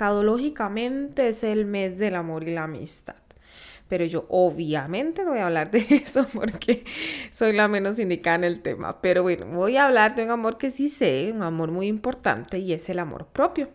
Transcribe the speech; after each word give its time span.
mercadológicamente 0.00 1.28
es 1.28 1.44
el 1.44 1.66
mes 1.66 1.98
del 1.98 2.14
amor 2.14 2.48
y 2.48 2.54
la 2.54 2.64
amistad. 2.64 3.16
Pero 3.86 4.06
yo 4.06 4.24
obviamente 4.30 5.24
no 5.24 5.32
voy 5.32 5.40
a 5.40 5.46
hablar 5.46 5.70
de 5.70 5.80
eso 5.90 6.26
porque 6.32 6.84
soy 7.30 7.52
la 7.52 7.68
menos 7.68 7.98
indicada 7.98 8.36
en 8.36 8.44
el 8.44 8.62
tema. 8.62 9.02
Pero 9.02 9.22
bueno, 9.22 9.44
voy 9.46 9.76
a 9.76 9.84
hablar 9.84 10.14
de 10.14 10.24
un 10.24 10.30
amor 10.30 10.56
que 10.56 10.70
sí 10.70 10.88
sé, 10.88 11.30
un 11.34 11.42
amor 11.42 11.70
muy 11.70 11.86
importante 11.86 12.58
y 12.58 12.72
es 12.72 12.88
el 12.88 12.98
amor 12.98 13.26
propio 13.26 13.68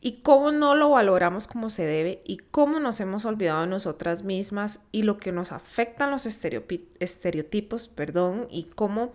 y 0.00 0.22
cómo 0.22 0.50
no 0.50 0.74
lo 0.74 0.90
valoramos 0.90 1.46
como 1.46 1.70
se 1.70 1.86
debe 1.86 2.20
y 2.24 2.38
cómo 2.38 2.80
nos 2.80 2.98
hemos 2.98 3.24
olvidado 3.24 3.60
de 3.60 3.68
nosotras 3.68 4.24
mismas 4.24 4.80
y 4.90 5.02
lo 5.02 5.18
que 5.18 5.30
nos 5.30 5.52
afectan 5.52 6.10
los 6.10 6.26
estereotipos, 6.26 7.86
perdón, 7.86 8.48
y 8.50 8.64
cómo 8.64 9.12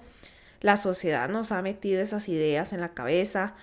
la 0.62 0.78
sociedad 0.78 1.28
nos 1.28 1.52
ha 1.52 1.62
metido 1.62 2.02
esas 2.02 2.30
ideas 2.30 2.72
en 2.72 2.80
la 2.80 2.94
cabeza, 2.94 3.56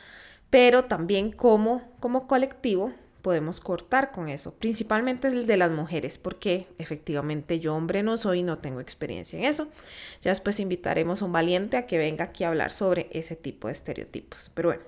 pero 0.51 0.85
también 0.85 1.33
cómo 1.33 1.83
como 2.01 2.27
colectivo 2.27 2.93
podemos 3.23 3.61
cortar 3.61 4.13
con 4.13 4.29
eso, 4.29 4.55
principalmente 4.55 5.29
el 5.29 5.47
de 5.47 5.57
las 5.57 5.73
mujeres, 5.73 6.17
porque 6.17 6.69
efectivamente 6.79 7.59
yo 7.59 7.75
hombre 7.75 8.05
no 8.05 8.17
soy 8.17 8.39
y 8.39 8.43
no 8.45 8.59
tengo 8.59 8.81
experiencia 8.81 9.37
en 9.39 9.47
eso. 9.47 9.69
Ya 10.21 10.31
después 10.31 10.61
invitaremos 10.61 11.23
a 11.23 11.25
un 11.25 11.33
valiente 11.33 11.77
a 11.77 11.87
que 11.87 11.99
venga 11.99 12.27
aquí 12.27 12.45
a 12.45 12.49
hablar 12.49 12.73
sobre 12.73 13.09
ese 13.11 13.35
tipo 13.35 13.67
de 13.67 13.73
estereotipos. 13.73 14.53
Pero 14.55 14.69
bueno, 14.69 14.85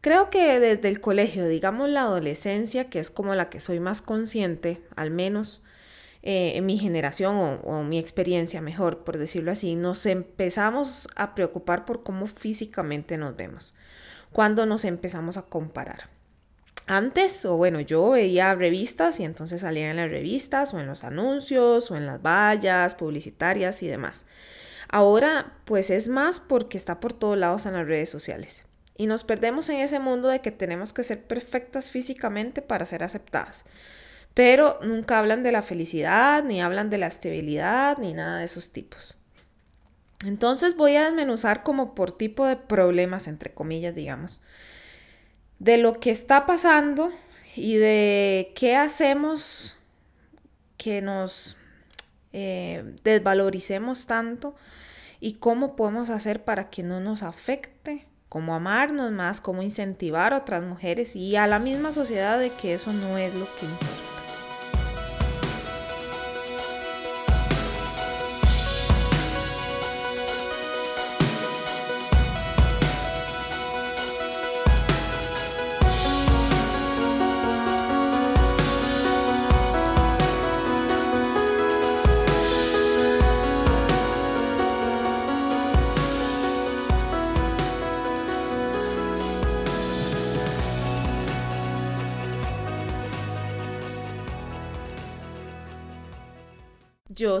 Creo 0.00 0.30
que 0.30 0.58
desde 0.60 0.88
el 0.88 1.00
colegio, 1.00 1.46
digamos 1.46 1.90
la 1.90 2.02
adolescencia, 2.02 2.88
que 2.88 3.00
es 3.00 3.10
como 3.10 3.34
la 3.34 3.50
que 3.50 3.60
soy 3.60 3.80
más 3.80 4.00
consciente, 4.00 4.82
al 4.96 5.10
menos 5.10 5.62
eh, 6.22 6.52
en 6.54 6.64
mi 6.64 6.78
generación 6.78 7.36
o, 7.36 7.60
o, 7.64 7.82
mi 7.82 7.98
experiencia 7.98 8.62
mejor, 8.62 9.04
por 9.04 9.18
decirlo 9.18 9.52
así, 9.52 9.76
nos 9.76 10.06
empezamos 10.06 11.08
a 11.16 11.34
preocupar 11.34 11.84
por 11.84 12.02
cómo 12.02 12.26
físicamente 12.26 13.18
nos 13.18 13.36
vemos, 13.36 13.74
cuando 14.32 14.66
nos 14.66 14.84
empezamos 14.84 15.36
a 15.36 15.42
comparar. 15.42 16.08
Antes, 16.86 17.44
o 17.44 17.56
bueno, 17.56 17.80
yo 17.80 18.10
veía 18.10 18.54
revistas 18.54 19.20
y 19.20 19.24
entonces 19.24 19.60
salía 19.60 19.90
en 19.90 19.96
las 19.98 20.10
revistas 20.10 20.74
o 20.74 20.80
en 20.80 20.88
los 20.88 21.04
anuncios 21.04 21.90
o 21.90 21.96
en 21.96 22.06
las 22.06 22.20
vallas 22.20 22.96
publicitarias 22.96 23.82
y 23.82 23.86
demás. 23.86 24.26
Ahora, 24.88 25.52
pues 25.66 25.90
es 25.90 26.08
más 26.08 26.40
porque 26.40 26.76
está 26.76 26.98
por 26.98 27.12
todos 27.12 27.38
lados 27.38 27.66
en 27.66 27.74
las 27.74 27.86
redes 27.86 28.10
sociales. 28.10 28.64
Y 28.96 29.06
nos 29.06 29.22
perdemos 29.22 29.68
en 29.68 29.78
ese 29.78 30.00
mundo 30.00 30.28
de 30.28 30.40
que 30.40 30.50
tenemos 30.50 30.92
que 30.92 31.04
ser 31.04 31.22
perfectas 31.22 31.90
físicamente 31.90 32.60
para 32.60 32.86
ser 32.86 33.04
aceptadas. 33.04 33.64
Pero 34.34 34.80
nunca 34.82 35.20
hablan 35.20 35.44
de 35.44 35.52
la 35.52 35.62
felicidad, 35.62 36.42
ni 36.42 36.60
hablan 36.60 36.90
de 36.90 36.98
la 36.98 37.06
estabilidad, 37.06 37.98
ni 37.98 38.14
nada 38.14 38.40
de 38.40 38.46
esos 38.46 38.72
tipos. 38.72 39.16
Entonces 40.24 40.76
voy 40.76 40.96
a 40.96 41.04
desmenuzar 41.04 41.62
como 41.62 41.94
por 41.94 42.12
tipo 42.12 42.46
de 42.46 42.56
problemas, 42.56 43.26
entre 43.26 43.54
comillas, 43.54 43.94
digamos, 43.94 44.42
de 45.58 45.78
lo 45.78 45.98
que 46.00 46.10
está 46.10 46.46
pasando 46.46 47.12
y 47.56 47.76
de 47.76 48.52
qué 48.54 48.76
hacemos 48.76 49.76
que 50.76 51.02
nos 51.02 51.56
eh, 52.32 52.94
desvaloricemos 53.02 54.06
tanto 54.06 54.54
y 55.20 55.34
cómo 55.34 55.76
podemos 55.76 56.10
hacer 56.10 56.44
para 56.44 56.70
que 56.70 56.82
no 56.82 57.00
nos 57.00 57.22
afecte 57.22 58.06
cómo 58.28 58.54
amarnos 58.54 59.10
más, 59.10 59.40
cómo 59.40 59.62
incentivar 59.62 60.32
a 60.32 60.38
otras 60.38 60.62
mujeres 60.62 61.16
y 61.16 61.36
a 61.36 61.46
la 61.46 61.58
misma 61.58 61.92
sociedad 61.92 62.38
de 62.38 62.50
que 62.50 62.74
eso 62.74 62.92
no 62.92 63.18
es 63.18 63.34
lo 63.34 63.44
que 63.56 63.66
importa. 63.66 63.99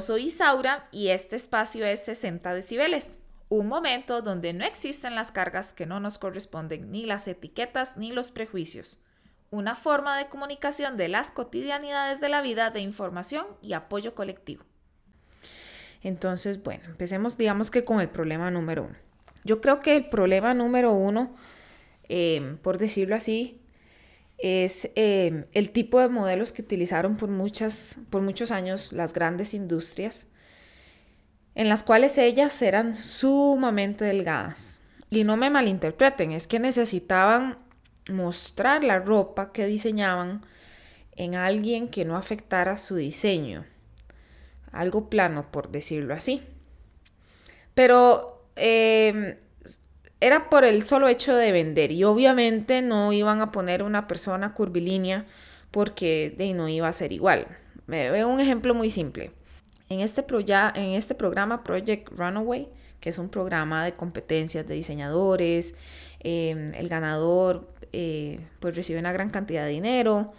Soy 0.00 0.26
Isaura 0.26 0.88
y 0.92 1.08
este 1.08 1.36
espacio 1.36 1.84
es 1.86 2.04
60 2.04 2.54
decibeles, 2.54 3.18
un 3.48 3.66
momento 3.66 4.22
donde 4.22 4.52
no 4.52 4.64
existen 4.64 5.14
las 5.14 5.32
cargas 5.32 5.72
que 5.72 5.86
no 5.86 6.00
nos 6.00 6.18
corresponden, 6.18 6.90
ni 6.90 7.04
las 7.04 7.26
etiquetas 7.28 7.96
ni 7.96 8.12
los 8.12 8.30
prejuicios. 8.30 9.02
Una 9.50 9.74
forma 9.74 10.16
de 10.16 10.28
comunicación 10.28 10.96
de 10.96 11.08
las 11.08 11.32
cotidianidades 11.32 12.20
de 12.20 12.28
la 12.28 12.42
vida 12.42 12.70
de 12.70 12.80
información 12.80 13.46
y 13.60 13.72
apoyo 13.72 14.14
colectivo. 14.14 14.64
Entonces, 16.02 16.62
bueno, 16.62 16.84
empecemos 16.86 17.36
digamos 17.36 17.70
que 17.70 17.84
con 17.84 18.00
el 18.00 18.08
problema 18.08 18.50
número 18.50 18.84
uno. 18.84 18.96
Yo 19.44 19.60
creo 19.60 19.80
que 19.80 19.96
el 19.96 20.08
problema 20.08 20.54
número 20.54 20.92
uno, 20.92 21.34
eh, 22.08 22.56
por 22.62 22.78
decirlo 22.78 23.16
así, 23.16 23.59
es 24.42 24.90
em, 24.94 25.44
el 25.52 25.70
tipo 25.70 26.00
de 26.00 26.08
modelos 26.08 26.52
que 26.52 26.62
utilizaron 26.62 27.16
por, 27.16 27.28
muchas, 27.28 27.96
por 28.10 28.22
muchos 28.22 28.50
años 28.50 28.92
las 28.92 29.12
grandes 29.12 29.54
industrias, 29.54 30.26
en 31.54 31.68
las 31.68 31.82
cuales 31.82 32.16
ellas 32.18 32.60
eran 32.62 32.94
sumamente 32.94 34.04
delgadas. 34.04 34.80
Y 35.10 35.24
no 35.24 35.36
me 35.36 35.50
malinterpreten, 35.50 36.32
es 36.32 36.46
que 36.46 36.58
necesitaban 36.58 37.58
mostrar 38.08 38.84
la 38.84 38.98
ropa 38.98 39.52
que 39.52 39.66
diseñaban 39.66 40.42
en 41.16 41.34
alguien 41.34 41.88
que 41.88 42.04
no 42.04 42.16
afectara 42.16 42.76
su 42.76 42.96
diseño. 42.96 43.66
Algo 44.72 45.10
plano, 45.10 45.50
por 45.50 45.70
decirlo 45.70 46.14
así. 46.14 46.42
Pero 47.74 48.46
eh, 48.56 49.38
era 50.20 50.50
por 50.50 50.64
el 50.64 50.82
solo 50.82 51.08
hecho 51.08 51.34
de 51.34 51.50
vender 51.50 51.92
y 51.92 52.04
obviamente 52.04 52.82
no 52.82 53.12
iban 53.12 53.40
a 53.40 53.52
poner 53.52 53.82
una 53.82 54.06
persona 54.06 54.52
curvilínea 54.52 55.26
porque 55.70 56.34
de, 56.36 56.52
no 56.52 56.68
iba 56.68 56.88
a 56.88 56.92
ser 56.92 57.12
igual. 57.12 57.46
Me 57.86 58.10
veo 58.10 58.28
un 58.28 58.40
ejemplo 58.40 58.74
muy 58.74 58.90
simple. 58.90 59.32
En 59.88 60.00
este, 60.00 60.24
en 60.74 60.92
este 60.92 61.14
programa 61.14 61.64
Project 61.64 62.08
Runaway, 62.10 62.68
que 63.00 63.08
es 63.08 63.18
un 63.18 63.30
programa 63.30 63.84
de 63.84 63.94
competencias 63.94 64.66
de 64.68 64.74
diseñadores, 64.74 65.74
em, 66.20 66.74
el 66.74 66.88
ganador 66.88 67.72
eh, 67.92 68.40
pues 68.60 68.76
recibe 68.76 69.00
una 69.00 69.12
gran 69.12 69.30
cantidad 69.30 69.64
de 69.64 69.70
dinero 69.70 70.32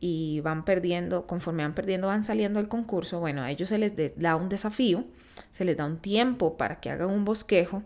y 0.00 0.40
van 0.40 0.64
perdiendo, 0.64 1.26
conforme 1.26 1.64
van 1.64 1.74
perdiendo 1.74 2.06
van 2.06 2.24
saliendo 2.24 2.60
del 2.60 2.68
concurso, 2.68 3.20
bueno, 3.20 3.42
a 3.42 3.50
ellos 3.50 3.68
se 3.68 3.78
les 3.78 3.92
da 4.16 4.36
un 4.36 4.48
desafío, 4.48 5.04
se 5.52 5.64
les 5.64 5.76
da 5.76 5.84
un 5.84 5.98
tiempo 5.98 6.56
para 6.56 6.80
que 6.80 6.90
hagan 6.90 7.10
un 7.10 7.24
bosquejo 7.24 7.82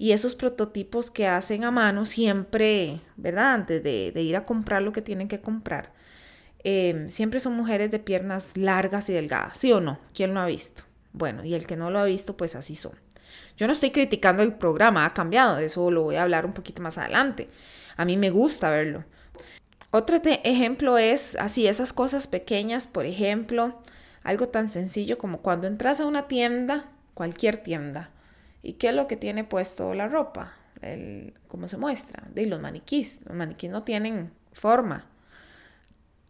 y 0.00 0.12
esos 0.12 0.34
prototipos 0.34 1.10
que 1.10 1.28
hacen 1.28 1.62
a 1.62 1.70
mano 1.70 2.06
siempre, 2.06 3.02
¿verdad? 3.18 3.52
Antes 3.52 3.82
de, 3.82 4.22
ir 4.22 4.34
a 4.34 4.46
comprar 4.46 4.80
lo 4.80 4.92
que 4.92 5.02
tienen 5.02 5.28
que 5.28 5.42
comprar, 5.42 5.92
em, 6.64 7.10
siempre 7.10 7.38
son 7.38 7.54
mujeres 7.54 7.90
de 7.90 7.98
piernas 7.98 8.56
largas 8.56 9.10
y 9.10 9.12
delgadas, 9.12 9.58
¿sí 9.58 9.70
o 9.74 9.80
no? 9.82 9.98
¿Quién 10.14 10.32
lo 10.32 10.40
ha 10.40 10.46
visto? 10.46 10.84
Bueno, 11.12 11.44
y 11.44 11.52
el 11.52 11.66
que 11.66 11.76
no 11.76 11.90
lo 11.90 11.98
ha 11.98 12.04
visto, 12.04 12.34
pues 12.34 12.54
así 12.54 12.76
son. 12.76 12.92
Yo 13.58 13.66
no 13.66 13.74
estoy 13.74 13.90
criticando 13.90 14.42
el 14.42 14.54
programa, 14.54 15.04
ha 15.04 15.12
cambiado, 15.12 15.56
de 15.56 15.66
eso 15.66 15.90
lo 15.90 16.04
voy 16.04 16.16
a 16.16 16.22
hablar 16.22 16.46
un 16.46 16.54
poquito 16.54 16.80
más 16.80 16.96
adelante. 16.96 17.50
A 17.98 18.06
mí 18.06 18.16
me 18.16 18.30
gusta 18.30 18.70
verlo. 18.70 19.04
Otro 19.90 20.18
ejemplo 20.24 20.96
es 20.96 21.36
así, 21.36 21.66
esas 21.66 21.92
cosas 21.92 22.26
pequeñas, 22.26 22.86
por 22.86 23.04
ejemplo, 23.04 23.82
algo 24.22 24.48
tan 24.48 24.70
sencillo 24.70 25.18
como 25.18 25.42
cuando 25.42 25.66
entras 25.66 26.00
a 26.00 26.06
una 26.06 26.26
tienda, 26.26 26.86
cualquier 27.12 27.58
tienda, 27.58 28.08
¿Y 28.62 28.74
qué 28.74 28.88
es 28.90 28.94
lo 28.94 29.06
que 29.06 29.16
tiene 29.16 29.44
puesto 29.44 29.94
la 29.94 30.08
ropa? 30.08 30.54
El, 30.82 31.34
¿Cómo 31.48 31.68
se 31.68 31.76
muestra? 31.76 32.24
De 32.32 32.46
los 32.46 32.60
maniquís. 32.60 33.20
Los 33.24 33.34
maniquís 33.34 33.70
no 33.70 33.82
tienen 33.82 34.32
forma 34.52 35.06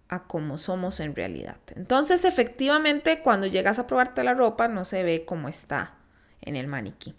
a 0.09 0.25
cómo 0.25 0.59
somos 0.59 1.01
en 1.01 1.15
realidad. 1.15 1.57
Entonces, 1.75 2.25
efectivamente, 2.25 3.21
cuando 3.23 3.47
llegas 3.47 3.79
a 3.79 3.87
probarte 3.87 4.25
la 4.25 4.35
ropa, 4.35 4.69
no 4.69 4.85
se 4.85 5.03
ve 5.03 5.25
cómo 5.25 5.49
está 5.49 5.95
en 6.41 6.57
el 6.57 6.67
maniquí. 6.67 7.15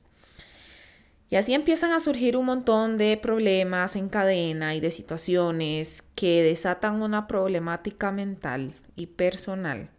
Y 1.29 1.37
así 1.37 1.53
empiezan 1.53 1.93
a 1.93 2.01
surgir 2.01 2.35
un 2.35 2.45
montón 2.45 2.97
de 2.97 3.15
problemas 3.15 3.95
en 3.95 4.09
cadena 4.09 4.75
y 4.75 4.81
de 4.81 4.91
situaciones 4.91 6.01
que 6.15 6.43
desatan 6.43 7.01
una 7.01 7.27
problemática 7.27 8.11
mental 8.11 8.73
y 8.97 9.07
personal 9.07 9.89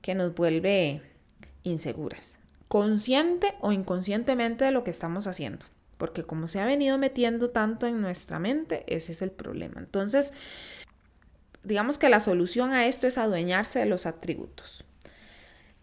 que 0.00 0.14
nos 0.14 0.34
vuelve 0.34 1.02
inseguras 1.64 2.38
consciente 2.74 3.54
o 3.60 3.70
inconscientemente 3.70 4.64
de 4.64 4.72
lo 4.72 4.82
que 4.82 4.90
estamos 4.90 5.28
haciendo. 5.28 5.64
Porque 5.96 6.24
como 6.24 6.48
se 6.48 6.58
ha 6.58 6.66
venido 6.66 6.98
metiendo 6.98 7.50
tanto 7.50 7.86
en 7.86 8.00
nuestra 8.00 8.40
mente, 8.40 8.82
ese 8.88 9.12
es 9.12 9.22
el 9.22 9.30
problema. 9.30 9.78
Entonces, 9.78 10.32
digamos 11.62 11.98
que 11.98 12.08
la 12.08 12.18
solución 12.18 12.72
a 12.72 12.86
esto 12.86 13.06
es 13.06 13.16
adueñarse 13.16 13.78
de 13.78 13.86
los 13.86 14.06
atributos. 14.06 14.82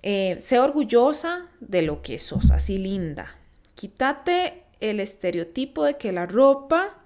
Eh, 0.01 0.35
sé 0.41 0.59
orgullosa 0.59 1.47
de 1.61 1.81
lo 1.81 2.01
que 2.01 2.19
sos, 2.19 2.51
así 2.51 2.77
linda. 2.77 3.37
Quítate 3.73 4.65
el 4.81 4.99
estereotipo 4.99 5.85
de 5.85 5.95
que 5.95 6.11
la 6.11 6.25
ropa 6.25 6.97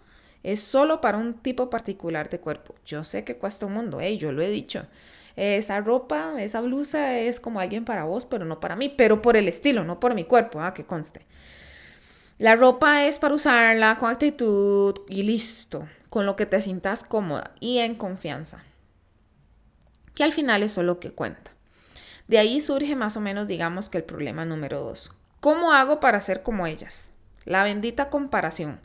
es 0.42 0.62
solo 0.62 1.00
para 1.00 1.20
un 1.20 1.36
tipo 1.36 1.70
particular 1.70 2.32
de 2.32 2.40
cuerpo. 2.40 2.74
Yo 2.88 3.04
sé 3.04 3.24
que 3.24 3.38
cuesta 3.38 3.68
un 3.68 3.74
mundo, 3.74 4.02
¿eh? 4.02 4.18
yo 4.18 4.32
lo 4.32 4.42
he 4.42 4.50
dicho. 4.50 4.88
Esa 5.36 5.82
ropa, 5.82 6.42
esa 6.42 6.62
blusa 6.62 7.18
es 7.18 7.40
como 7.40 7.60
alguien 7.60 7.84
para 7.84 8.06
vos, 8.06 8.26
pero 8.26 8.46
no 8.46 8.60
para 8.60 8.76
mí, 8.76 8.90
pero 8.90 9.22
por 9.22 9.36
el 9.36 9.48
estilo, 9.48 9.84
no 9.84 10.00
por 10.00 10.16
mi 10.16 10.24
cuerpo, 10.24 10.62
ah, 10.62 10.74
que 10.74 10.86
conste. 10.86 11.26
La 12.38 12.56
ropa 12.56 13.06
es 13.06 13.18
para 13.18 13.36
usarla 13.36 13.98
con 13.98 14.10
actitud 14.10 14.96
y 15.10 15.24
listo, 15.24 15.88
con 16.10 16.26
lo 16.26 16.36
que 16.36 16.46
te 16.46 16.60
sientas 16.62 17.04
cómoda 17.04 17.52
y 17.60 17.80
en 17.80 17.96
confianza. 17.96 18.64
Que 20.14 20.24
al 20.24 20.34
final 20.34 20.64
eso 20.64 20.82
es 20.82 20.88
lo 20.88 21.00
que 21.00 21.12
cuenta. 21.12 21.52
De 22.28 22.38
ahí 22.40 22.60
surge 22.60 22.96
más 22.96 23.18
o 23.18 23.22
menos, 23.22 23.48
digamos 23.48 23.90
que 23.90 24.00
el 24.00 24.04
problema 24.04 24.46
número 24.46 24.82
dos. 24.82 25.14
¿Cómo 25.40 25.74
hago 25.74 26.00
para 26.00 26.20
ser 26.22 26.44
como 26.44 26.66
ellas? 26.66 27.12
La 27.44 27.64
bendita 27.64 28.10
comparación. 28.10 28.80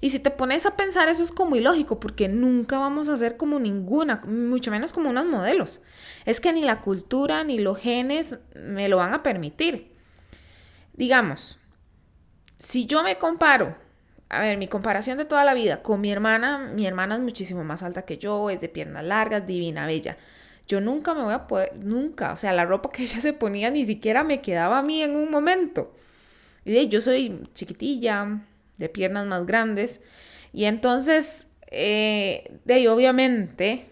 Y 0.00 0.10
si 0.10 0.18
te 0.18 0.30
pones 0.30 0.64
a 0.64 0.76
pensar, 0.76 1.08
eso 1.08 1.22
es 1.22 1.30
como 1.30 1.56
ilógico, 1.56 2.00
porque 2.00 2.28
nunca 2.28 2.78
vamos 2.78 3.08
a 3.08 3.16
ser 3.18 3.36
como 3.36 3.60
ninguna, 3.60 4.22
mucho 4.26 4.70
menos 4.70 4.92
como 4.92 5.10
unos 5.10 5.26
modelos. 5.26 5.82
Es 6.24 6.40
que 6.40 6.52
ni 6.52 6.62
la 6.62 6.80
cultura 6.80 7.44
ni 7.44 7.58
los 7.58 7.78
genes 7.78 8.38
me 8.54 8.88
lo 8.88 8.96
van 8.96 9.12
a 9.12 9.22
permitir. 9.22 9.92
Digamos, 10.94 11.58
si 12.58 12.86
yo 12.86 13.02
me 13.02 13.18
comparo, 13.18 13.76
a 14.30 14.40
ver, 14.40 14.56
mi 14.56 14.68
comparación 14.68 15.18
de 15.18 15.26
toda 15.26 15.44
la 15.44 15.54
vida 15.54 15.82
con 15.82 16.00
mi 16.00 16.10
hermana, 16.10 16.70
mi 16.74 16.86
hermana 16.86 17.16
es 17.16 17.20
muchísimo 17.20 17.62
más 17.64 17.82
alta 17.82 18.02
que 18.02 18.16
yo, 18.16 18.48
es 18.48 18.60
de 18.60 18.68
piernas 18.68 19.04
largas, 19.04 19.46
divina, 19.46 19.86
bella. 19.86 20.16
Yo 20.66 20.80
nunca 20.80 21.14
me 21.14 21.22
voy 21.22 21.34
a 21.34 21.46
poder, 21.46 21.76
nunca, 21.76 22.32
o 22.32 22.36
sea, 22.36 22.52
la 22.52 22.64
ropa 22.64 22.90
que 22.90 23.02
ella 23.02 23.20
se 23.20 23.32
ponía 23.32 23.70
ni 23.70 23.84
siquiera 23.84 24.24
me 24.24 24.40
quedaba 24.40 24.78
a 24.78 24.82
mí 24.82 25.02
en 25.02 25.16
un 25.16 25.30
momento. 25.30 25.94
Y 26.64 26.72
de, 26.72 26.88
yo 26.88 27.00
soy 27.00 27.42
chiquitilla, 27.54 28.46
de 28.80 28.88
piernas 28.88 29.26
más 29.26 29.46
grandes. 29.46 30.00
Y 30.52 30.64
entonces, 30.64 31.46
eh, 31.68 32.58
de 32.64 32.74
ahí 32.74 32.86
obviamente 32.88 33.86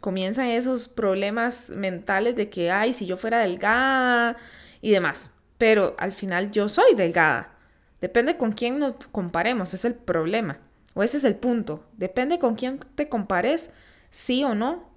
comienzan 0.00 0.46
esos 0.46 0.88
problemas 0.88 1.68
mentales 1.70 2.36
de 2.36 2.48
que, 2.48 2.70
ay, 2.70 2.94
si 2.94 3.04
yo 3.04 3.18
fuera 3.18 3.40
delgada 3.40 4.38
y 4.80 4.92
demás. 4.92 5.30
Pero 5.58 5.94
al 5.98 6.12
final 6.12 6.50
yo 6.52 6.70
soy 6.70 6.94
delgada. 6.94 7.52
Depende 8.00 8.38
con 8.38 8.52
quién 8.52 8.78
nos 8.78 8.94
comparemos, 9.12 9.74
es 9.74 9.84
el 9.84 9.94
problema. 9.94 10.58
O 10.94 11.02
ese 11.02 11.18
es 11.18 11.24
el 11.24 11.36
punto. 11.36 11.84
Depende 11.98 12.38
con 12.38 12.54
quién 12.54 12.78
te 12.94 13.10
compares, 13.10 13.70
sí 14.08 14.42
o 14.42 14.54
no, 14.54 14.88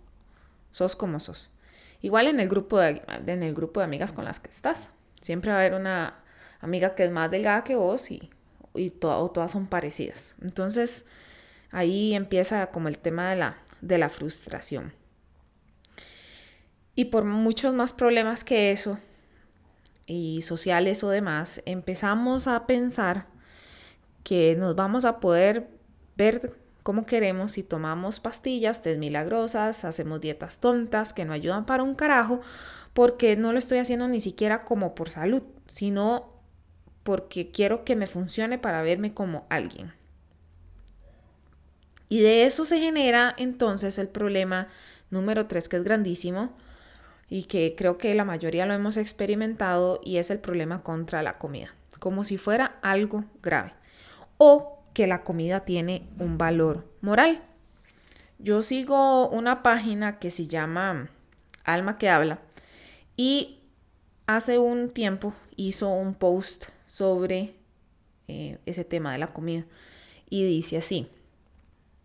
sos 0.71 0.95
como 0.95 1.19
sos. 1.19 1.51
Igual 2.01 2.27
en 2.27 2.39
el 2.39 2.47
grupo 2.47 2.79
de, 2.79 3.01
en 3.27 3.43
el 3.43 3.53
grupo 3.53 3.81
de 3.81 3.85
amigas 3.85 4.13
con 4.13 4.23
las 4.23 4.39
que 4.39 4.49
estás. 4.49 4.89
Siempre 5.19 5.51
va 5.51 5.57
a 5.57 5.59
haber 5.59 5.73
una 5.73 6.23
amiga 6.61 6.95
que 6.95 7.03
es 7.03 7.11
más 7.11 7.29
delgada 7.29 7.63
que 7.63 7.75
vos 7.75 8.09
y 8.09 8.29
y 8.75 8.89
todas 8.89 9.51
son 9.51 9.67
parecidas. 9.67 10.35
Entonces 10.41 11.05
ahí 11.71 12.13
empieza 12.13 12.67
como 12.67 12.87
el 12.87 12.97
tema 12.97 13.29
de 13.29 13.35
la, 13.35 13.57
de 13.81 13.97
la 13.97 14.09
frustración. 14.09 14.93
Y 16.95 17.05
por 17.05 17.25
muchos 17.25 17.73
más 17.73 17.93
problemas 17.93 18.43
que 18.43 18.71
eso, 18.71 18.99
y 20.05 20.41
sociales 20.41 21.03
o 21.03 21.09
demás, 21.09 21.61
empezamos 21.65 22.47
a 22.47 22.67
pensar 22.67 23.27
que 24.23 24.55
nos 24.55 24.75
vamos 24.75 25.05
a 25.05 25.19
poder 25.19 25.69
ver 26.15 26.55
como 26.83 27.05
queremos 27.05 27.53
si 27.53 27.63
tomamos 27.63 28.19
pastillas 28.19 28.81
test 28.81 28.99
milagrosas, 28.99 29.85
hacemos 29.85 30.19
dietas 30.19 30.59
tontas 30.59 31.13
que 31.13 31.23
no 31.23 31.31
ayudan 31.31 31.65
para 31.65 31.81
un 31.81 31.95
carajo, 31.95 32.41
porque 32.93 33.37
no 33.37 33.53
lo 33.53 33.59
estoy 33.59 33.77
haciendo 33.77 34.07
ni 34.09 34.19
siquiera 34.19 34.65
como 34.65 34.93
por 34.93 35.09
salud, 35.09 35.43
sino 35.65 36.32
porque 37.03 37.51
quiero 37.51 37.85
que 37.85 37.95
me 37.95 38.07
funcione 38.07 38.57
para 38.57 38.81
verme 38.81 39.13
como 39.13 39.45
alguien. 39.49 39.93
Y 42.09 42.21
de 42.21 42.45
eso 42.45 42.65
se 42.65 42.79
genera 42.79 43.33
entonces 43.37 43.97
el 43.97 44.07
problema 44.07 44.67
número 45.09 45.47
tres, 45.47 45.67
que 45.67 45.77
es 45.77 45.83
grandísimo 45.83 46.53
y 47.29 47.43
que 47.43 47.75
creo 47.75 47.97
que 47.97 48.13
la 48.13 48.25
mayoría 48.25 48.65
lo 48.65 48.73
hemos 48.73 48.97
experimentado 48.97 49.99
y 50.03 50.17
es 50.17 50.29
el 50.29 50.39
problema 50.39 50.83
contra 50.83 51.23
la 51.23 51.37
comida, 51.37 51.73
como 51.99 52.23
si 52.23 52.37
fuera 52.37 52.77
algo 52.81 53.25
grave 53.41 53.73
o 54.37 54.83
que 54.93 55.07
la 55.07 55.23
comida 55.23 55.61
tiene 55.61 56.07
un 56.19 56.37
valor 56.37 56.85
moral. 57.01 57.41
Yo 58.37 58.61
sigo 58.61 59.29
una 59.29 59.63
página 59.63 60.19
que 60.19 60.29
se 60.29 60.47
llama 60.47 61.09
Alma 61.63 61.97
que 61.97 62.09
habla 62.09 62.39
y 63.15 63.59
hace 64.27 64.59
un 64.59 64.89
tiempo 64.89 65.33
hizo 65.55 65.89
un 65.89 66.13
post 66.13 66.65
sobre 66.93 67.55
eh, 68.27 68.59
ese 68.67 68.85
tema 68.85 69.13
de 69.13 69.17
la 69.17 69.33
comida. 69.33 69.65
Y 70.29 70.45
dice 70.45 70.77
así, 70.77 71.07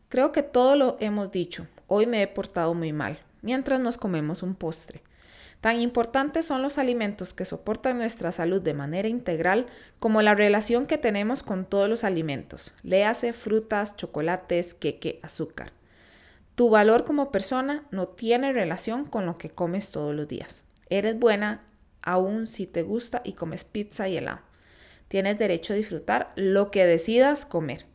creo 0.08 0.32
que 0.32 0.42
todo 0.42 0.76
lo 0.76 0.96
hemos 0.98 1.30
dicho, 1.30 1.66
hoy 1.88 2.06
me 2.06 2.22
he 2.22 2.26
portado 2.26 2.72
muy 2.72 2.94
mal, 2.94 3.18
mientras 3.42 3.80
nos 3.80 3.98
comemos 3.98 4.42
un 4.42 4.54
postre. 4.54 5.02
Tan 5.60 5.78
importantes 5.78 6.46
son 6.46 6.62
los 6.62 6.78
alimentos 6.78 7.34
que 7.34 7.44
soportan 7.44 7.98
nuestra 7.98 8.32
salud 8.32 8.62
de 8.62 8.72
manera 8.72 9.08
integral 9.08 9.66
como 9.98 10.22
la 10.22 10.34
relación 10.34 10.86
que 10.86 10.96
tenemos 10.96 11.42
con 11.42 11.66
todos 11.66 11.90
los 11.90 12.02
alimentos, 12.02 12.74
léase 12.82 13.34
frutas, 13.34 13.94
chocolates, 13.94 14.72
queque, 14.72 15.20
azúcar. 15.22 15.72
Tu 16.54 16.70
valor 16.70 17.04
como 17.04 17.30
persona 17.30 17.84
no 17.90 18.06
tiene 18.08 18.54
relación 18.54 19.04
con 19.04 19.26
lo 19.26 19.36
que 19.36 19.50
comes 19.50 19.90
todos 19.90 20.14
los 20.14 20.28
días. 20.28 20.64
Eres 20.88 21.18
buena 21.18 21.64
aún 22.00 22.46
si 22.46 22.66
te 22.66 22.82
gusta 22.82 23.20
y 23.22 23.34
comes 23.34 23.64
pizza 23.64 24.08
y 24.08 24.16
helado. 24.16 24.47
Tienes 25.08 25.38
derecho 25.38 25.72
a 25.72 25.76
disfrutar 25.76 26.32
lo 26.36 26.70
que 26.70 26.86
decidas 26.86 27.44
comer. 27.44 27.86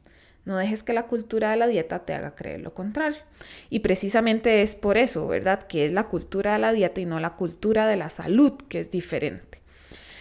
No 0.46 0.58
dejes 0.58 0.84
que 0.84 0.93
la 0.93 1.08
cultura 1.08 1.51
de 1.51 1.58
la 1.58 1.67
dieta 1.67 2.00
te 2.00 2.13
haga 2.13 2.36
creer 2.36 2.60
lo 2.60 2.74
contrario. 2.74 3.22
Y 3.70 3.79
precisamente 3.79 4.62
es 4.62 4.75
por 4.75 4.98
eso, 4.98 5.27
¿verdad? 5.27 5.67
Que 5.67 5.86
es 5.86 5.93
la 5.93 6.08
cultura 6.08 6.53
de 6.53 6.60
la 6.60 6.74
dieta 6.74 7.00
y 7.00 7.05
no 7.05 7.20
la 7.20 7.36
cultura 7.36 7.88
de 7.88 7.96
la 7.96 8.10
salud, 8.10 8.53
que 8.67 8.82
es 8.82 8.91
diferente. 8.91 9.62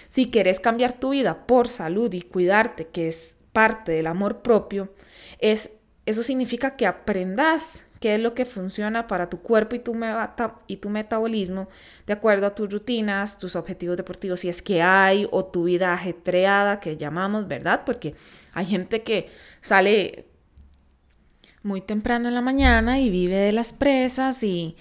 Si 0.07 0.31
quieres 0.31 0.61
cambiar 0.61 0.95
tu 0.95 1.11
vida 1.11 1.47
por 1.47 1.69
salud 1.69 2.13
y 2.13 2.23
cuidarte, 2.23 2.87
que 2.87 3.09
es 3.09 3.39
parte 3.53 3.93
del 3.93 4.07
amor 4.07 4.43
propio, 4.43 4.95
es, 5.39 5.71
eso 6.07 6.23
significa 6.23 6.77
que 6.77 6.87
aprendas 6.87 7.85
qué 8.03 8.17
es 8.17 8.21
lo 8.21 8.35
que 8.35 8.45
funciona 8.45 9.07
para 9.07 9.31
tu 9.31 9.41
cuerpo 9.41 9.77
y 9.77 9.79
tu, 9.79 9.97
y 10.67 10.79
tu 10.79 10.91
metabolismo 10.91 11.69
de 12.05 12.13
acuerdo 12.13 12.47
a 12.47 12.55
tus 12.55 12.69
rutinas, 12.69 13.39
tus 13.39 13.55
objetivos 13.55 13.97
deportivos, 13.97 14.41
si 14.41 14.49
es 14.49 14.61
que 14.61 14.83
hay, 14.83 15.29
o 15.31 15.45
tu 15.45 15.65
vida 15.65 15.95
ajetreada 15.95 16.81
que 16.81 16.97
llamamos, 16.97 17.47
¿verdad? 17.47 17.83
Porque 17.87 18.17
hay 18.55 18.67
gente 18.67 19.03
que 19.03 19.31
sale 19.61 20.27
muy 21.63 21.81
temprano 21.81 22.27
en 22.27 22.35
la 22.35 22.41
mañana 22.41 22.99
y 22.99 23.09
vive 23.09 23.37
de 23.37 23.53
las 23.53 23.73
presas 23.73 24.43
y, 24.43 24.77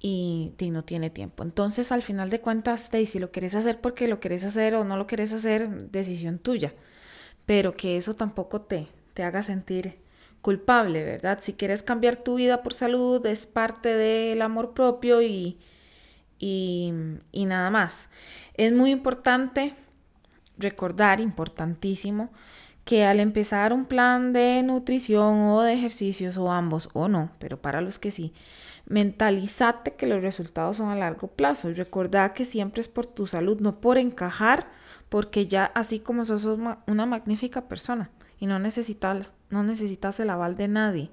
y, 0.00 0.54
no 0.72 0.82
tiene 0.82 1.10
tiempo. 1.10 1.44
Entonces, 1.44 1.92
al 1.92 2.02
final 2.02 2.30
de 2.30 2.40
cuentas, 2.40 2.90
si 3.06 3.18
lo 3.20 3.30
quieres 3.30 3.54
hacer 3.54 3.80
porque 3.80 4.08
lo 4.08 4.18
quieres 4.18 4.44
hacer 4.44 4.74
o 4.74 4.82
no 4.82 4.96
lo 4.96 5.06
quieres 5.06 5.32
hacer, 5.32 5.68
decisión 5.92 6.40
tuya. 6.40 6.74
Pero 7.46 7.74
que 7.74 7.96
eso 7.96 8.14
tampoco 8.14 8.62
te, 8.62 8.88
te 9.14 9.22
haga 9.22 9.44
sentir 9.44 10.03
culpable, 10.44 11.02
¿verdad? 11.02 11.38
Si 11.40 11.54
quieres 11.54 11.82
cambiar 11.82 12.16
tu 12.16 12.34
vida 12.34 12.62
por 12.62 12.74
salud, 12.74 13.24
es 13.24 13.46
parte 13.46 13.88
del 13.88 14.42
amor 14.42 14.74
propio 14.74 15.22
y, 15.22 15.58
y, 16.38 16.92
nada 17.46 17.70
más. 17.70 18.10
Es 18.52 18.70
muy 18.74 18.90
importante 18.90 19.74
recordar, 20.58 21.18
importantísimo, 21.20 22.30
que 22.84 23.06
al 23.06 23.20
empezar 23.20 23.72
un 23.72 23.86
plan 23.86 24.34
de 24.34 24.62
nutrición 24.62 25.40
o 25.44 25.62
de 25.62 25.72
ejercicios 25.72 26.36
o 26.36 26.52
ambos 26.52 26.90
o 26.92 27.08
no, 27.08 27.30
pero 27.38 27.62
para 27.62 27.80
los 27.80 27.98
que 27.98 28.10
sí, 28.10 28.34
mentalizate 28.84 29.94
que 29.94 30.06
los 30.06 30.20
resultados 30.20 30.76
son 30.76 30.90
a 30.90 30.94
largo 30.96 31.28
plazo 31.28 31.70
y 31.70 31.74
recordad 31.74 32.32
que 32.34 32.44
siempre 32.44 32.82
es 32.82 32.88
por 32.88 33.06
tu 33.06 33.26
salud, 33.26 33.60
no 33.60 33.80
por 33.80 33.96
encajar, 33.96 34.68
porque 35.08 35.46
ya 35.46 35.64
así 35.64 36.00
como 36.00 36.26
sos 36.26 36.44
una 36.44 37.06
magnífica 37.06 37.66
persona 37.66 38.10
y 38.44 38.46
no 38.46 38.58
necesitas, 38.58 39.32
no 39.48 39.62
necesitas 39.62 40.20
el 40.20 40.28
aval 40.28 40.54
de 40.58 40.68
nadie. 40.68 41.10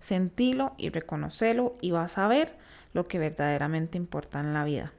Sentilo 0.00 0.74
y 0.76 0.88
reconocelo 0.88 1.76
y 1.80 1.92
vas 1.92 2.18
a 2.18 2.26
ver 2.26 2.58
lo 2.94 3.04
que 3.04 3.20
verdaderamente 3.20 3.96
importa 3.96 4.40
en 4.40 4.54
la 4.54 4.64
vida. 4.64 4.92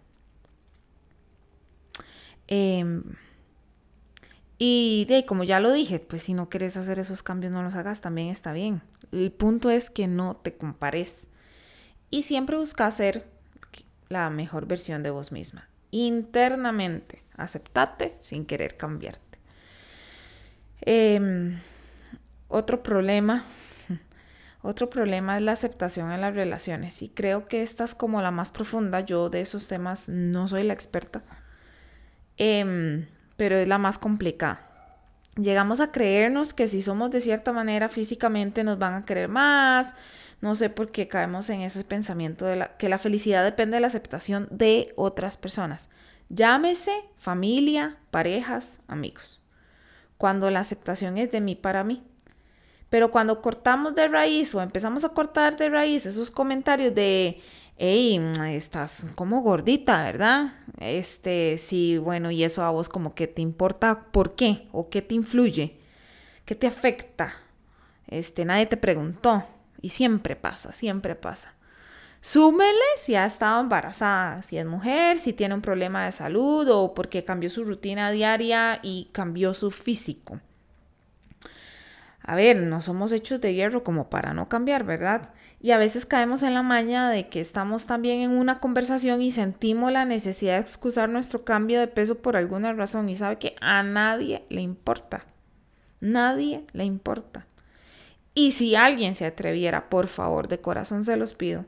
Em, 2.48 3.04
y 4.58 5.06
de 5.10 5.26
como 5.26 5.44
ya 5.44 5.60
lo 5.60 5.74
dije, 5.74 6.00
pues 6.00 6.24
si 6.24 6.34
no 6.34 6.48
quieres 6.48 6.78
hacer 6.78 6.98
esos 6.98 7.24
cambios, 7.24 7.52
no 7.52 7.62
los 7.62 7.76
hagas, 7.76 8.00
también 8.00 8.30
está 8.30 8.54
bien. 8.54 8.82
El 9.12 9.34
punto 9.34 9.70
es 9.70 9.90
que 9.90 10.08
no 10.08 10.38
te 10.38 10.56
compares. 10.56 11.28
Y 12.10 12.22
siempre 12.22 12.56
busca 12.56 12.90
ser 12.90 13.28
la 14.08 14.30
mejor 14.30 14.66
versión 14.66 15.04
de 15.04 15.10
vos 15.10 15.34
misma. 15.34 15.68
Internamente, 15.92 17.22
aceptate 17.36 18.18
sin 18.22 18.46
querer 18.46 18.78
cambiarte. 18.78 19.25
Em, 20.82 21.60
otro 22.48 22.84
problema, 22.84 23.46
otro 24.62 24.90
problema 24.90 25.38
es 25.38 25.44
la 25.44 25.54
aceptación 25.54 26.12
en 26.12 26.22
las 26.22 26.36
relaciones 26.36 27.02
y 27.02 27.10
creo 27.10 27.48
que 27.48 27.62
esta 27.62 27.84
es 27.84 27.96
como 27.96 28.22
la 28.22 28.32
más 28.32 28.52
profunda. 28.52 29.02
Yo 29.02 29.30
de 29.30 29.42
esos 29.42 29.68
temas 29.68 30.10
no 30.10 30.48
soy 30.48 30.64
la 30.64 30.74
experta, 30.74 31.24
em, 32.38 33.08
pero 33.38 33.56
es 33.58 33.68
la 33.68 33.78
más 33.78 33.98
complicada. 33.98 34.62
llegamos 35.38 35.82
a 35.82 35.92
creernos 35.92 36.54
que 36.54 36.70
si 36.70 36.82
somos 36.82 37.12
de 37.12 37.20
cierta 37.20 37.52
manera 37.52 37.90
físicamente 37.90 38.64
nos 38.64 38.80
van 38.80 38.94
a 38.96 39.06
querer 39.06 39.28
más. 39.30 39.96
No 40.42 40.56
sé 40.56 40.70
por 40.70 40.92
qué 40.92 41.08
caemos 41.08 41.50
en 41.50 41.62
ese 41.62 41.84
pensamiento 41.84 42.46
de 42.46 42.70
que 42.78 42.90
la 42.90 43.00
felicidad 43.00 43.44
depende 43.44 43.76
de 43.78 43.82
la 43.82 43.88
aceptación 43.88 44.48
de 44.52 44.94
otras 44.96 45.38
personas. 45.38 45.90
Llámese 46.30 46.94
familia, 47.18 47.98
parejas, 48.12 48.82
amigos. 48.88 49.42
Cuando 50.26 50.50
la 50.50 50.62
aceptación 50.62 51.20
es 51.20 51.32
de 51.32 51.40
mí 51.40 51.54
para 51.54 51.84
mí. 51.84 52.02
Pero 52.90 53.12
cuando 53.12 53.44
cortamos 53.44 53.94
de 53.94 54.08
raíz 54.08 54.56
o 54.56 54.62
empezamos 54.64 55.06
a 55.06 55.10
cortar 55.10 55.56
de 55.56 55.70
raíz 55.70 56.08
esos 56.08 56.32
comentarios 56.32 56.96
de 56.96 57.40
hey, 57.78 58.20
estás 58.48 59.12
como 59.14 59.44
gordita, 59.44 60.02
¿verdad? 60.02 60.56
Este, 60.80 61.60
sí, 61.60 62.00
bueno, 62.00 62.32
y 62.32 62.44
eso 62.44 62.64
a 62.64 62.72
vos 62.72 62.90
como 62.90 63.14
que 63.14 63.28
te 63.28 63.44
importa 63.44 64.08
por 64.12 64.34
qué 64.34 64.68
o 64.72 64.90
qué 64.90 65.04
te 65.04 65.14
influye, 65.14 65.78
qué 66.46 66.56
te 66.56 66.66
afecta. 66.66 67.32
Este, 68.08 68.46
nadie 68.46 68.66
te 68.66 68.78
preguntó 68.78 69.44
y 69.80 69.90
siempre 69.90 70.36
pasa, 70.36 70.72
siempre 70.72 71.14
pasa. 71.14 71.54
Súmele 72.28 72.82
si 72.98 73.14
ha 73.14 73.24
estado 73.24 73.62
embarazada, 73.62 74.42
si 74.42 74.58
es 74.58 74.66
mujer, 74.66 75.20
si 75.20 75.32
tiene 75.32 75.54
un 75.54 75.62
problema 75.62 76.06
de 76.06 76.12
salud 76.12 76.68
o 76.72 76.96
porque 76.96 77.24
cambió 77.24 77.52
su 77.52 77.64
rutina 77.64 78.10
diaria 78.10 78.80
y 78.82 79.12
cambió 79.12 79.54
su 79.54 79.70
físico. 79.70 80.40
A 82.24 82.34
ver, 82.34 82.64
no 82.64 82.82
somos 82.82 83.12
hechos 83.12 83.42
de 83.42 83.54
hierro 83.54 83.84
como 83.84 84.10
para 84.10 84.34
no 84.34 84.50
cambiar, 84.50 84.86
¿verdad? 84.86 85.36
Y 85.62 85.70
a 85.70 85.78
veces 85.78 86.08
caemos 86.08 86.42
en 86.42 86.56
la 86.56 86.64
maña 86.64 87.12
de 87.12 87.30
que 87.30 87.42
estamos 87.42 87.86
también 87.86 88.22
en 88.22 88.32
una 88.32 88.60
conversación 88.60 89.22
y 89.22 89.30
sentimos 89.30 89.92
la 89.92 90.06
necesidad 90.06 90.54
de 90.54 90.62
excusar 90.62 91.10
nuestro 91.10 91.46
cambio 91.46 91.80
de 91.80 91.88
peso 91.88 92.24
por 92.24 92.38
alguna 92.38 92.74
razón 92.74 93.08
y 93.08 93.16
sabe 93.16 93.38
que 93.38 93.56
a 93.62 93.84
nadie 93.84 94.46
le 94.50 94.62
importa. 94.62 95.28
Nadie 96.00 96.66
le 96.74 96.86
importa. 96.86 97.46
Y 98.34 98.50
si 98.50 98.76
alguien 98.76 99.14
se 99.14 99.28
atreviera, 99.28 99.92
por 99.92 100.08
favor, 100.08 100.48
de 100.48 100.60
corazón 100.60 101.06
se 101.06 101.18
los 101.18 101.36
pido, 101.36 101.66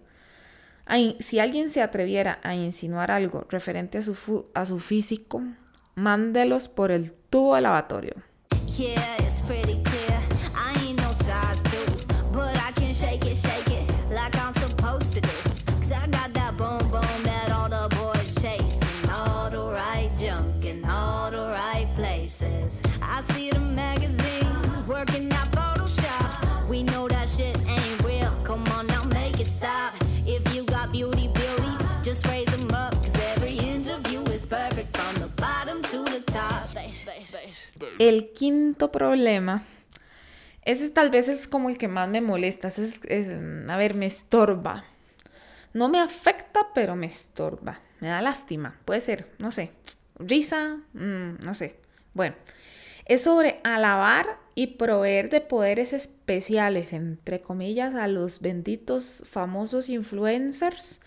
si 1.20 1.40
alguien 1.40 1.70
se 1.70 1.82
atreviera 1.82 2.40
a 2.44 2.56
insinuar 2.56 3.12
algo 3.12 3.46
referente 3.50 3.98
a 3.98 4.66
su, 4.66 4.80
físico, 4.80 5.44
mándelos 5.96 6.68
por 6.68 6.92
el 6.92 7.14
tubo 7.14 7.56
de 7.56 7.62
lavatorio. 7.62 8.14
El 38.00 38.32
quinto 38.32 38.92
problema, 38.92 39.64
ese 40.64 40.90
tal 40.90 41.10
vez 41.10 41.30
es 41.30 41.48
como 41.48 41.70
el 41.70 41.78
que 41.78 41.88
más 41.88 42.10
me 42.10 42.22
molesta, 42.22 42.68
es, 42.68 43.02
a 43.70 43.78
ver, 43.78 43.94
me 43.94 44.06
estorba. 44.06 44.86
No 45.74 45.90
me 45.90 46.00
afecta, 46.00 46.68
pero 46.74 46.96
me 46.96 47.08
estorba. 47.08 47.80
Me 48.00 48.10
da 48.10 48.22
lástima, 48.22 48.80
puede 48.86 49.02
ser, 49.02 49.28
no 49.40 49.52
sé. 49.52 49.72
Risa, 50.20 50.80
mm, 50.94 51.46
no 51.46 51.54
sé. 51.54 51.76
Bueno, 52.14 52.36
es 53.06 53.22
sobre 53.22 53.62
alabar 53.64 54.40
y 54.56 54.68
proveer 54.68 55.30
de 55.30 55.40
poderes 55.40 55.94
especiales, 55.94 56.92
entre 56.92 57.42
comillas, 57.42 57.96
a 57.96 58.08
los 58.08 58.42
benditos 58.42 59.24
famosos 59.30 59.88
influencers 59.88 61.00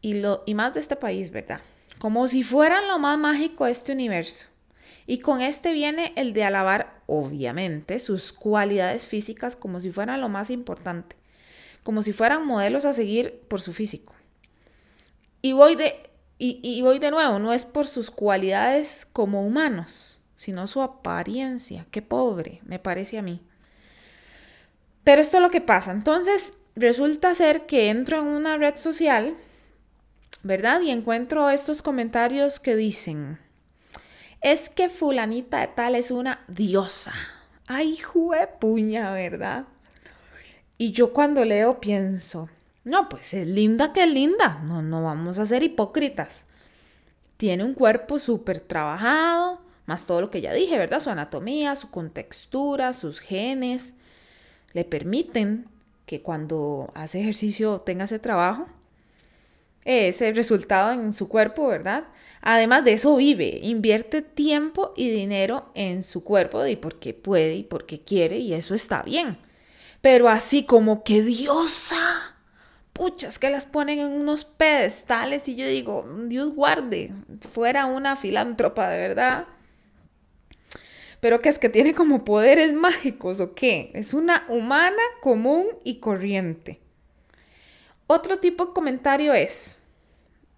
y, 0.00 0.14
lo, 0.20 0.42
y 0.46 0.54
más 0.54 0.74
de 0.74 0.80
este 0.80 0.94
país, 0.96 1.30
¿verdad? 1.30 1.60
Como 1.98 2.28
si 2.28 2.44
fueran 2.44 2.86
lo 2.86 2.98
más 2.98 3.18
mágico 3.18 3.64
de 3.64 3.72
este 3.72 3.92
universo. 3.92 4.46
Y 5.06 5.18
con 5.18 5.42
este 5.42 5.72
viene 5.72 6.12
el 6.16 6.32
de 6.32 6.44
alabar, 6.44 7.02
obviamente, 7.06 7.98
sus 7.98 8.32
cualidades 8.32 9.04
físicas 9.04 9.54
como 9.54 9.80
si 9.80 9.90
fueran 9.90 10.20
lo 10.20 10.28
más 10.28 10.50
importante, 10.50 11.16
como 11.82 12.02
si 12.02 12.12
fueran 12.12 12.46
modelos 12.46 12.84
a 12.86 12.92
seguir 12.92 13.40
por 13.48 13.60
su 13.60 13.72
físico. 13.72 14.14
Y 15.42 15.52
voy 15.52 15.76
de, 15.76 15.94
y, 16.38 16.80
voy 16.80 16.98
de 16.98 17.10
nuevo, 17.10 17.38
no 17.38 17.52
es 17.52 17.66
por 17.66 17.86
sus 17.86 18.10
cualidades 18.10 19.06
como 19.12 19.46
humanos, 19.46 20.20
sino 20.36 20.66
su 20.66 20.80
apariencia. 20.80 21.86
Qué 21.90 22.00
pobre, 22.00 22.60
me 22.64 22.78
parece 22.78 23.18
a 23.18 23.22
mí. 23.22 23.42
Pero 25.04 25.20
esto 25.20 25.36
es 25.36 25.42
lo 25.42 25.50
que 25.50 25.60
pasa. 25.60 25.92
Entonces, 25.92 26.54
resulta 26.76 27.34
ser 27.34 27.66
que 27.66 27.90
entro 27.90 28.20
en 28.20 28.24
una 28.24 28.56
red 28.56 28.76
social, 28.76 29.36
¿verdad? 30.42 30.80
Y 30.80 30.90
encuentro 30.90 31.50
estos 31.50 31.82
comentarios 31.82 32.58
que 32.58 32.74
dicen, 32.74 33.38
es 34.44 34.68
que 34.68 34.90
fulanita 34.90 35.60
de 35.60 35.68
tal 35.68 35.94
es 35.94 36.10
una 36.10 36.44
diosa. 36.48 37.14
Ay, 37.66 37.98
puña, 38.60 39.10
¿verdad? 39.10 39.64
Y 40.76 40.92
yo 40.92 41.14
cuando 41.14 41.46
leo 41.46 41.80
pienso, 41.80 42.50
no, 42.84 43.08
pues 43.08 43.32
es 43.32 43.46
linda 43.46 43.94
que 43.94 44.04
es 44.04 44.10
linda, 44.10 44.60
no, 44.62 44.82
no 44.82 45.02
vamos 45.02 45.38
a 45.38 45.46
ser 45.46 45.62
hipócritas. 45.62 46.44
Tiene 47.38 47.64
un 47.64 47.72
cuerpo 47.72 48.18
súper 48.18 48.60
trabajado, 48.60 49.62
más 49.86 50.04
todo 50.04 50.20
lo 50.20 50.30
que 50.30 50.42
ya 50.42 50.52
dije, 50.52 50.76
¿verdad? 50.76 51.00
Su 51.00 51.08
anatomía, 51.08 51.74
su 51.74 51.90
contextura, 51.90 52.92
sus 52.92 53.20
genes, 53.20 53.94
le 54.74 54.84
permiten 54.84 55.68
que 56.04 56.20
cuando 56.20 56.92
hace 56.94 57.18
ejercicio 57.18 57.80
tenga 57.80 58.04
ese 58.04 58.18
trabajo 58.18 58.66
ese 59.84 60.32
resultado 60.32 60.92
en 60.92 61.12
su 61.12 61.28
cuerpo, 61.28 61.66
¿verdad? 61.66 62.04
Además 62.40 62.84
de 62.84 62.94
eso 62.94 63.16
vive, 63.16 63.58
invierte 63.62 64.22
tiempo 64.22 64.92
y 64.96 65.10
dinero 65.10 65.70
en 65.74 66.02
su 66.02 66.24
cuerpo 66.24 66.66
y 66.66 66.76
porque 66.76 67.14
puede 67.14 67.54
y 67.54 67.62
porque 67.62 68.00
quiere 68.00 68.38
y 68.38 68.54
eso 68.54 68.74
está 68.74 69.02
bien. 69.02 69.36
Pero 70.00 70.28
así 70.28 70.64
como 70.64 71.04
que 71.04 71.22
diosa, 71.22 72.36
puchas 72.92 73.38
que 73.38 73.50
las 73.50 73.66
ponen 73.66 73.98
en 73.98 74.12
unos 74.12 74.44
pedestales 74.44 75.48
y 75.48 75.56
yo 75.56 75.66
digo, 75.66 76.06
Dios 76.26 76.54
guarde, 76.54 77.12
fuera 77.52 77.86
una 77.86 78.16
filántropa 78.16 78.88
de 78.88 78.98
verdad. 78.98 79.46
Pero 81.20 81.40
que 81.40 81.48
es 81.48 81.58
que 81.58 81.70
tiene 81.70 81.94
como 81.94 82.24
poderes 82.24 82.74
mágicos 82.74 83.40
o 83.40 83.54
qué? 83.54 83.90
Es 83.94 84.12
una 84.12 84.44
humana 84.48 85.02
común 85.22 85.66
y 85.82 86.00
corriente. 86.00 86.83
Otro 88.06 88.38
tipo 88.38 88.66
de 88.66 88.72
comentario 88.72 89.34
es, 89.34 89.82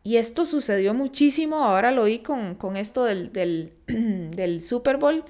y 0.02 0.16
esto 0.16 0.46
sucedió 0.46 0.94
muchísimo, 0.94 1.64
ahora 1.64 1.90
lo 1.90 2.04
vi 2.04 2.20
con, 2.20 2.76
esto 2.76 3.04
del, 3.04 3.32
del, 3.86 4.60
Super 4.60 4.96
Bowl, 4.96 5.24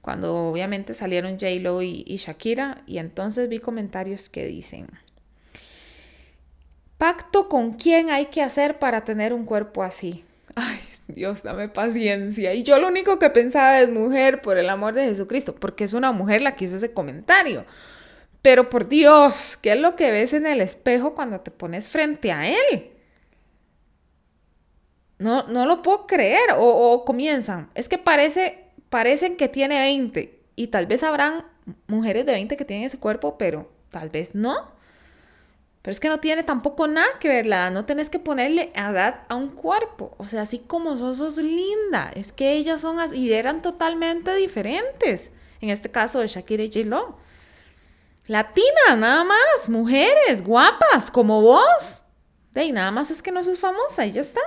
cuando 0.00 0.50
obviamente 0.50 0.94
salieron 0.94 1.38
J-Lo 1.38 1.82
y, 1.82 2.04
y 2.06 2.16
Shakira, 2.16 2.82
y 2.86 2.98
entonces 2.98 3.48
vi 3.48 3.58
comentarios 3.58 4.28
que 4.28 4.46
dicen, 4.46 4.88
pacto 6.98 7.48
con 7.48 7.74
quién 7.74 8.10
hay 8.10 8.26
que 8.26 8.42
hacer 8.42 8.78
para 8.78 9.04
tener 9.04 9.32
un 9.32 9.44
cuerpo 9.44 9.82
así. 9.82 10.24
Ay, 10.54 10.80
Dios, 11.06 11.42
dame 11.42 11.68
paciencia. 11.68 12.54
Y 12.54 12.64
yo 12.64 12.78
lo 12.78 12.88
único 12.88 13.18
que 13.18 13.30
pensaba 13.30 13.80
es 13.80 13.88
mujer, 13.90 14.42
por 14.42 14.58
el 14.58 14.68
amor 14.68 14.94
de 14.94 15.04
Jesucristo, 15.04 15.54
porque 15.54 15.84
es 15.84 15.92
una 15.92 16.12
mujer 16.12 16.42
la 16.42 16.56
que 16.56 16.64
hizo 16.64 16.76
ese 16.76 16.92
comentario. 16.92 17.64
Pero 18.42 18.70
por 18.70 18.88
Dios, 18.88 19.56
¿qué 19.56 19.72
es 19.72 19.80
lo 19.80 19.96
que 19.96 20.10
ves 20.10 20.32
en 20.32 20.46
el 20.46 20.60
espejo 20.60 21.14
cuando 21.14 21.40
te 21.40 21.50
pones 21.50 21.88
frente 21.88 22.32
a 22.32 22.48
él? 22.48 22.92
No, 25.18 25.48
no 25.48 25.66
lo 25.66 25.82
puedo 25.82 26.06
creer. 26.06 26.50
O, 26.56 27.04
comienzan. 27.04 27.70
Es 27.74 27.88
que 27.88 27.98
parece, 27.98 28.64
parecen 28.88 29.36
que 29.36 29.48
tiene 29.48 29.80
20. 29.80 30.40
Y 30.56 30.68
tal 30.68 30.86
vez 30.86 31.02
habrán 31.02 31.44
mujeres 31.86 32.26
de 32.26 32.32
20 32.32 32.56
que 32.56 32.64
tienen 32.64 32.86
ese 32.86 32.98
cuerpo, 32.98 33.36
pero 33.38 33.70
tal 33.90 34.10
vez 34.10 34.34
no. 34.34 34.78
Pero 35.82 35.92
es 35.92 36.00
que 36.00 36.08
no 36.08 36.20
tiene 36.20 36.42
tampoco 36.42 36.86
nada 36.86 37.06
que 37.20 37.28
ver 37.28 37.46
la 37.46 37.70
No 37.70 37.84
tenés 37.84 38.10
que 38.10 38.18
ponerle 38.18 38.72
edad 38.74 39.22
a 39.28 39.34
un 39.34 39.48
cuerpo. 39.48 40.14
O 40.18 40.26
sea, 40.26 40.42
así 40.42 40.58
como 40.60 40.96
sos, 40.96 41.18
sos 41.18 41.38
linda. 41.38 42.12
Es 42.14 42.32
que 42.32 42.52
ellas 42.52 42.80
son 42.80 42.98
y 43.14 43.32
eran 43.32 43.62
totalmente 43.62 44.34
diferentes. 44.36 45.32
En 45.60 45.70
este 45.70 45.90
caso 45.90 46.20
de 46.20 46.28
Shakira 46.28 46.62
y. 46.62 46.70
Latinas, 48.28 48.98
nada 48.98 49.24
más, 49.24 49.70
mujeres, 49.70 50.44
guapas, 50.44 51.10
como 51.10 51.40
vos. 51.40 52.02
De 52.52 52.70
nada 52.72 52.90
más 52.90 53.10
es 53.10 53.22
que 53.22 53.32
no 53.32 53.42
sos 53.42 53.58
famosa 53.58 54.04
y 54.04 54.12
ya 54.12 54.20
está. 54.20 54.42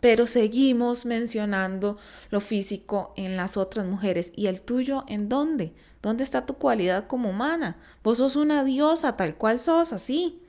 Pero 0.00 0.26
seguimos 0.26 1.06
mencionando 1.06 1.98
lo 2.30 2.40
físico 2.40 3.14
en 3.16 3.36
las 3.36 3.56
otras 3.56 3.86
mujeres. 3.86 4.32
¿Y 4.34 4.48
el 4.48 4.60
tuyo 4.60 5.04
en 5.06 5.28
dónde? 5.28 5.72
¿Dónde 6.02 6.24
está 6.24 6.46
tu 6.46 6.54
cualidad 6.54 7.06
como 7.06 7.30
humana? 7.30 7.78
Vos 8.02 8.18
sos 8.18 8.34
una 8.34 8.64
diosa 8.64 9.16
tal 9.16 9.36
cual 9.36 9.60
sos, 9.60 9.92
así. 9.92 10.42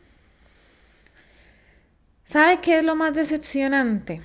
¿Sabe 2.23 2.59
qué 2.59 2.79
es 2.79 2.83
lo 2.83 2.95
más 2.95 3.13
decepcionante? 3.13 4.23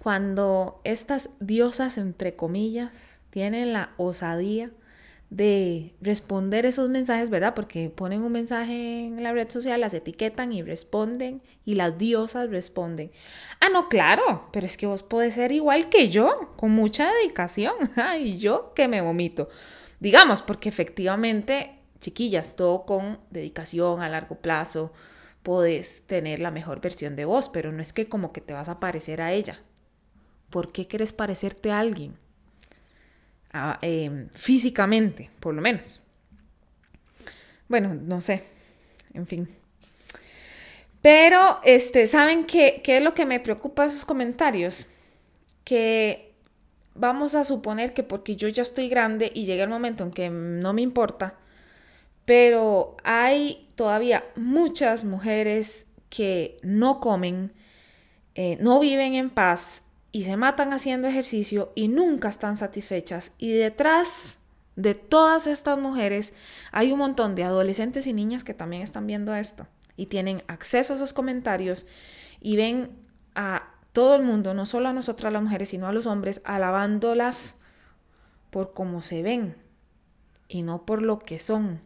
Cuando 0.00 0.80
estas 0.82 1.30
diosas, 1.38 1.96
entre 1.96 2.34
comillas, 2.34 3.20
tienen 3.30 3.72
la 3.72 3.92
osadía 3.98 4.72
de 5.32 5.94
responder 6.02 6.66
esos 6.66 6.90
mensajes, 6.90 7.30
¿verdad? 7.30 7.54
Porque 7.54 7.88
ponen 7.88 8.22
un 8.22 8.32
mensaje 8.32 9.06
en 9.06 9.22
la 9.22 9.32
red 9.32 9.48
social, 9.48 9.80
las 9.80 9.94
etiquetan 9.94 10.52
y 10.52 10.62
responden 10.62 11.40
y 11.64 11.74
las 11.74 11.96
diosas 11.96 12.50
responden. 12.50 13.10
Ah, 13.58 13.70
no, 13.72 13.88
claro, 13.88 14.50
pero 14.52 14.66
es 14.66 14.76
que 14.76 14.84
vos 14.84 15.02
podés 15.02 15.32
ser 15.32 15.50
igual 15.50 15.88
que 15.88 16.10
yo, 16.10 16.52
con 16.56 16.72
mucha 16.72 17.10
dedicación. 17.10 17.72
y 18.20 18.36
yo 18.36 18.74
que 18.74 18.88
me 18.88 19.00
vomito. 19.00 19.48
Digamos, 20.00 20.42
porque 20.42 20.68
efectivamente, 20.68 21.78
chiquillas, 21.98 22.54
todo 22.54 22.84
con 22.84 23.18
dedicación 23.30 24.02
a 24.02 24.10
largo 24.10 24.34
plazo, 24.34 24.92
podés 25.42 26.06
tener 26.06 26.40
la 26.40 26.50
mejor 26.50 26.82
versión 26.82 27.16
de 27.16 27.24
vos, 27.24 27.48
pero 27.48 27.72
no 27.72 27.80
es 27.80 27.94
que 27.94 28.06
como 28.06 28.34
que 28.34 28.42
te 28.42 28.52
vas 28.52 28.68
a 28.68 28.80
parecer 28.80 29.22
a 29.22 29.32
ella. 29.32 29.62
¿Por 30.50 30.72
qué 30.72 30.86
quieres 30.86 31.14
parecerte 31.14 31.70
a 31.70 31.80
alguien? 31.80 32.18
Em, 33.82 34.28
físicamente, 34.30 35.30
por 35.38 35.54
lo 35.54 35.60
menos. 35.60 36.00
Bueno, 37.68 37.94
no 37.94 38.20
sé, 38.20 38.44
en 39.12 39.26
fin. 39.26 39.48
Pero, 41.02 41.60
este, 41.64 42.06
¿saben 42.06 42.46
qué, 42.46 42.80
qué 42.82 42.98
es 42.98 43.02
lo 43.02 43.14
que 43.14 43.26
me 43.26 43.40
preocupa 43.40 43.84
esos 43.84 44.04
comentarios? 44.04 44.86
Que 45.64 46.32
vamos 46.94 47.34
a 47.34 47.44
suponer 47.44 47.92
que 47.92 48.02
porque 48.02 48.36
yo 48.36 48.48
ya 48.48 48.62
estoy 48.62 48.88
grande 48.88 49.30
y 49.34 49.44
llega 49.44 49.64
el 49.64 49.70
momento 49.70 50.04
en 50.04 50.12
que 50.12 50.30
no 50.30 50.72
me 50.72 50.82
importa, 50.82 51.34
pero 52.24 52.96
hay 53.04 53.68
todavía 53.74 54.24
muchas 54.36 55.04
mujeres 55.04 55.88
que 56.08 56.58
no 56.62 57.00
comen, 57.00 57.52
eh, 58.34 58.56
no 58.60 58.80
viven 58.80 59.14
en 59.14 59.30
paz 59.30 59.84
y 60.12 60.24
se 60.24 60.36
matan 60.36 60.74
haciendo 60.74 61.08
ejercicio 61.08 61.72
y 61.74 61.88
nunca 61.88 62.28
están 62.28 62.58
satisfechas. 62.58 63.32
Y 63.38 63.52
detrás 63.52 64.38
de 64.76 64.94
todas 64.94 65.46
estas 65.46 65.78
mujeres 65.78 66.34
hay 66.70 66.92
un 66.92 66.98
montón 66.98 67.34
de 67.34 67.44
adolescentes 67.44 68.06
y 68.06 68.12
niñas 68.12 68.44
que 68.44 68.54
también 68.54 68.82
están 68.82 69.06
viendo 69.06 69.34
esto 69.34 69.66
y 69.96 70.06
tienen 70.06 70.44
acceso 70.46 70.92
a 70.92 70.96
esos 70.96 71.12
comentarios 71.12 71.86
y 72.40 72.56
ven 72.56 72.90
a 73.34 73.70
todo 73.92 74.14
el 74.14 74.22
mundo, 74.22 74.54
no 74.54 74.66
solo 74.66 74.88
a 74.88 74.92
nosotras 74.92 75.32
las 75.32 75.42
mujeres, 75.42 75.70
sino 75.70 75.86
a 75.86 75.92
los 75.92 76.06
hombres, 76.06 76.40
alabándolas 76.44 77.56
por 78.50 78.74
cómo 78.74 79.02
se 79.02 79.22
ven 79.22 79.56
y 80.48 80.62
no 80.62 80.84
por 80.84 81.02
lo 81.02 81.18
que 81.18 81.38
son. 81.38 81.80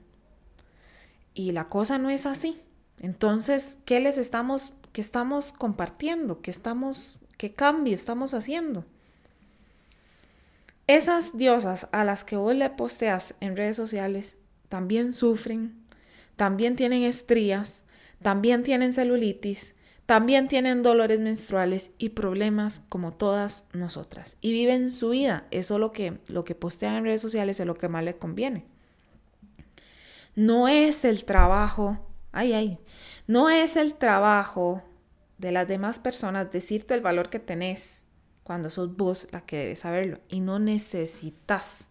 Y 1.35 1.53
la 1.53 1.69
cosa 1.69 1.99
no 1.99 2.11
es 2.11 2.27
así. 2.27 2.61
Entonces, 2.99 3.81
¿qué 3.85 4.01
les 4.01 4.19
estamos, 4.19 4.73
qué 4.93 5.01
estamos 5.01 5.53
compartiendo? 5.53 6.41
¿Qué 6.41 6.51
estamos 6.51 7.19
¿Qué 7.37 7.53
cambio 7.53 7.95
estamos 7.95 8.33
haciendo? 8.35 8.85
Esas 10.87 11.37
diosas 11.37 11.89
a 11.93 12.05
las 12.05 12.25
que 12.25 12.37
vos 12.37 12.55
le 12.55 12.71
posteas 12.71 13.35
en 13.41 13.57
redes 13.57 13.77
sociales 13.77 14.37
también 14.69 15.13
sufren, 15.13 15.75
también 16.37 16.77
tienen 16.77 17.03
estrías, 17.03 17.83
también 18.23 18.63
tienen 18.63 18.93
celulitis, 18.93 19.75
también 20.07 20.47
tienen 20.47 20.85
dolores 20.85 21.21
menstruales 21.21 21.91
y 21.99 22.11
problemas 22.11 22.85
como 22.89 23.13
todas 23.13 23.65
nosotras. 23.73 24.37
Y 24.41 24.53
viven 24.53 24.91
su 24.91 25.11
vida. 25.11 25.47
Eso 25.51 25.81
lo 25.81 25.93
que, 25.93 26.19
lo 26.29 26.45
que 26.45 26.55
postean 26.55 26.95
en 26.95 27.05
redes 27.05 27.23
sociales 27.23 27.59
es 27.59 27.67
lo 27.67 27.77
que 27.77 27.89
más 27.89 28.05
les 28.05 28.15
conviene. 28.15 28.65
No 30.37 30.69
es 30.69 31.05
el 31.05 31.25
trabajo, 31.25 31.99
ay, 32.31 32.53
ay, 32.53 32.79
no 33.27 33.51
es 33.51 33.75
el 33.77 33.95
trabajo 33.95 34.83
de 35.39 35.53
las 35.53 35.69
demás 35.69 35.99
personas 35.99 36.51
decirte 36.51 36.95
el 36.95 37.01
valor 37.01 37.29
que 37.31 37.39
tenés 37.39 38.07
cuando 38.43 38.71
sos 38.71 38.97
vos 38.97 39.27
la 39.33 39.41
que 39.43 39.59
debes 39.59 39.81
saberlo 39.81 40.21
y 40.29 40.41
no 40.41 40.59
necesitas 40.59 41.91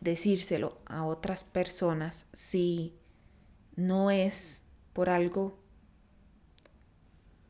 decírselo 0.00 0.78
a 0.86 1.04
otras 1.04 1.44
personas 1.44 2.26
si 2.32 2.94
no 3.76 4.10
es 4.10 4.64
por 4.92 5.08
algo 5.08 5.58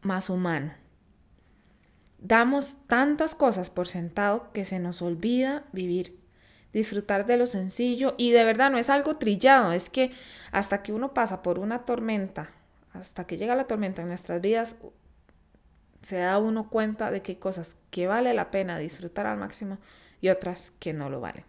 más 0.03 0.31
humano. 0.31 0.75
Damos 2.19 2.87
tantas 2.87 3.35
cosas 3.35 3.69
por 3.69 3.89
sentado 3.89 4.53
que 4.53 4.65
se 4.65 4.79
nos 4.79 5.03
olvida 5.03 5.65
vivir, 5.73 6.21
disfrutar 6.73 7.27
de 7.27 7.37
lo 7.37 7.47
sencillo 7.47 8.15
y 8.17 8.31
de 8.31 8.45
verdad 8.45 8.71
no 8.71 8.79
es 8.79 8.91
algo 8.91 9.17
trillado, 9.17 9.73
es 9.73 9.91
que 9.91 10.13
hasta 10.53 10.83
que 10.83 10.93
uno 10.93 11.15
pasa 11.15 11.43
por 11.43 11.59
una 11.59 11.85
tormenta 11.85 12.51
hasta 12.93 13.27
que 13.27 13.37
llega 13.37 13.55
la 13.55 13.67
tormenta 13.67 14.03
en 14.03 14.09
nuestras 14.09 14.41
vidas, 14.41 14.77
se 16.03 16.17
da 16.17 16.39
uno 16.39 16.69
cuenta 16.69 17.11
de 17.11 17.23
que 17.23 17.33
hay 17.33 17.37
cosas 17.37 17.77
que 17.91 18.07
vale 18.07 18.35
la 18.35 18.51
pena 18.51 18.79
disfrutar 18.79 19.27
al 19.27 19.39
máximo 19.39 19.79
y 20.21 20.29
otras 20.29 20.73
que 20.79 20.93
no 20.93 21.09
lo 21.09 21.21
valen. 21.21 21.45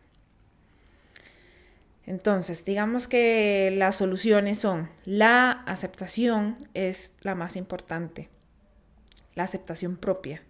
Entonces, 2.05 2.65
digamos 2.65 3.07
que 3.07 3.73
las 3.77 3.95
soluciones 3.95 4.59
son, 4.59 4.89
la 5.05 5.51
aceptación 5.51 6.57
es 6.73 7.15
la 7.21 7.33
más 7.33 7.55
importante, 7.55 8.29
la 9.35 9.43
aceptación 9.43 9.95
propia. 9.95 10.43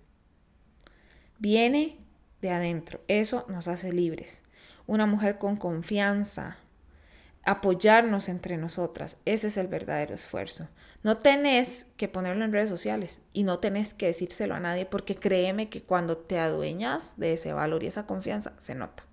Viene 1.37 1.97
de 2.41 2.49
adentro, 2.49 3.01
eso 3.07 3.45
nos 3.49 3.67
hace 3.67 3.93
libres. 3.93 4.41
Una 4.87 5.05
mujer 5.05 5.37
con 5.37 5.55
confianza, 5.55 6.57
apoyarnos 7.45 8.29
entre 8.29 8.57
nosotras. 8.57 9.17
Ese 9.25 9.47
es 9.47 9.57
el 9.57 9.67
verdadero 9.67 10.15
esfuerzo. 10.15 10.67
No 11.03 11.17
tenés 11.17 11.87
que 11.97 12.07
ponerlo 12.07 12.45
en 12.45 12.53
redes 12.53 12.69
sociales 12.69 13.19
y 13.33 13.43
no 13.43 13.59
tenés 13.59 13.93
que 13.93 14.07
decírselo 14.07 14.55
a 14.55 14.59
nadie 14.59 14.85
porque 14.85 15.15
créeme 15.15 15.69
que 15.69 15.83
cuando 15.83 16.17
te 16.17 16.39
adueñas 16.39 17.13
de 17.17 17.33
ese 17.33 17.51
valor 17.51 17.83
y 17.83 17.87
esa 17.87 18.05
confianza, 18.05 18.53
se 18.57 18.75
nota. 18.75 19.03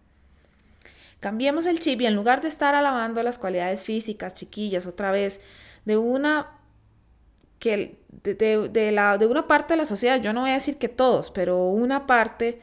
Cambiemos 1.19 1.67
el 1.67 1.81
chip 1.81 2.01
y 2.01 2.07
en 2.07 2.15
lugar 2.15 2.41
de 2.41 2.49
estar 2.49 2.75
alabando 2.75 3.23
las 3.23 3.39
cualidades 3.39 3.81
físicas, 3.81 4.35
chiquillas, 4.35 4.87
otra 4.87 5.11
vez, 5.11 5.41
de 5.85 5.97
una 5.97 6.57
que 7.59 8.01
de, 8.23 8.91
la, 8.93 9.19
de 9.19 9.27
una 9.27 9.47
parte 9.47 9.75
de 9.75 9.79
la 9.79 9.85
sociedad, 9.85 10.21
yo 10.21 10.33
no 10.33 10.43
voy 10.43 10.51
a 10.51 10.55
decir 10.55 10.79
que 10.79 10.89
todos, 10.89 11.31
pero 11.31 11.67
una 11.69 12.07
parte, 12.07 12.61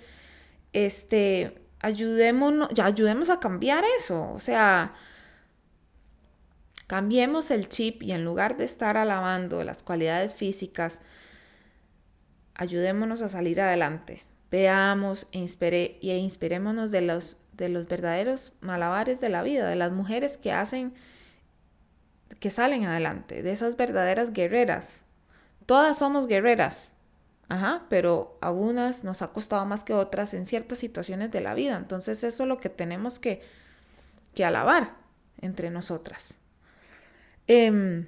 este, 0.74 1.62
ayudémonos, 1.80 2.70
ya 2.74 2.86
ayudemos 2.86 3.30
a 3.30 3.40
cambiar 3.40 3.84
eso. 4.00 4.32
O 4.34 4.40
sea, 4.40 4.96
Cambiemos 6.88 7.52
el 7.52 7.68
chip 7.68 8.02
y 8.02 8.14
en 8.14 8.24
lugar 8.24 8.58
de 8.58 8.64
estar 8.64 8.98
alabando 8.98 9.64
las 9.64 9.84
cualidades 9.84 10.34
físicas, 10.34 11.02
ayudémonos 12.56 13.22
a 13.22 13.28
salir 13.28 13.60
adelante. 13.62 14.24
Veamos 14.50 15.28
e 15.32 16.18
inspirémonos 16.18 16.92
de 16.92 17.02
los, 17.02 17.42
de 17.54 17.68
los 17.68 17.88
verdaderos 17.88 18.54
malabares 18.62 19.20
de 19.20 19.30
la 19.30 19.44
vida, 19.44 19.68
de 19.68 19.76
las 19.76 19.92
mujeres 19.92 20.38
que 20.38 20.54
hacen, 20.54 20.94
que 22.40 22.50
salen 22.50 22.86
adelante, 22.86 23.44
de 23.44 23.52
esas 23.52 23.76
verdaderas 23.76 24.32
guerreras. 24.32 25.04
Todas 25.66 25.98
somos 25.98 26.28
guerreras, 26.28 26.94
Ajá, 27.50 27.86
pero 27.90 28.38
a 28.42 28.52
unas 28.52 29.06
nos 29.06 29.22
ha 29.22 29.30
costado 29.30 29.66
más 29.66 29.86
que 29.86 29.94
otras 29.94 30.34
en 30.34 30.46
ciertas 30.46 30.80
situaciones 30.80 31.32
de 31.32 31.40
la 31.40 31.54
vida. 31.54 31.78
Entonces 31.78 32.24
eso 32.24 32.44
es 32.44 32.50
lo 32.50 32.58
que 32.58 32.70
tenemos 32.70 33.20
que, 33.20 33.42
que 34.36 34.44
alabar 34.44 34.96
entre 35.40 35.70
nosotras. 35.70 36.38
Em, 37.48 38.08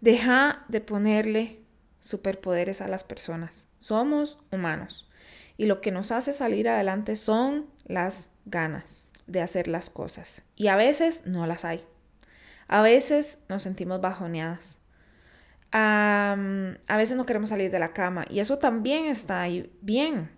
deja 0.00 0.64
de 0.68 0.80
ponerle 0.80 1.60
superpoderes 2.00 2.80
a 2.80 2.88
las 2.88 3.04
personas. 3.04 3.66
Somos 3.78 4.38
humanos. 4.50 5.08
Y 5.56 5.66
lo 5.66 5.80
que 5.80 5.92
nos 5.92 6.10
hace 6.12 6.32
salir 6.32 6.68
adelante 6.68 7.16
son 7.16 7.66
las 7.84 8.30
ganas 8.44 9.10
de 9.26 9.40
hacer 9.40 9.68
las 9.68 9.90
cosas. 9.90 10.42
Y 10.56 10.68
a 10.68 10.76
veces 10.76 11.26
no 11.26 11.46
las 11.46 11.64
hay. 11.64 11.84
A 12.68 12.82
veces 12.82 13.40
nos 13.48 13.62
sentimos 13.62 14.00
bajoneadas. 14.00 14.78
a 15.74 16.96
veces 16.98 17.16
no 17.16 17.24
queremos 17.24 17.48
salir 17.48 17.70
de 17.70 17.78
la 17.78 17.92
cama. 17.92 18.26
Y 18.28 18.40
eso 18.40 18.58
también 18.58 19.06
está 19.06 19.40
ahí 19.40 19.72
bien. 19.80 20.30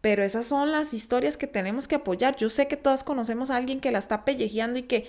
Pero 0.00 0.22
esas 0.22 0.46
son 0.46 0.72
las 0.72 0.94
historias 0.94 1.36
que 1.36 1.46
tenemos 1.46 1.86
que 1.86 1.96
apoyar. 1.96 2.36
Yo 2.36 2.48
sé 2.48 2.68
que 2.68 2.76
todas 2.76 3.04
conocemos 3.04 3.50
a 3.50 3.56
alguien 3.56 3.80
que 3.80 3.90
la 3.90 3.98
está 3.98 4.24
pellejeando 4.24 4.78
y 4.78 4.84
que 4.84 5.06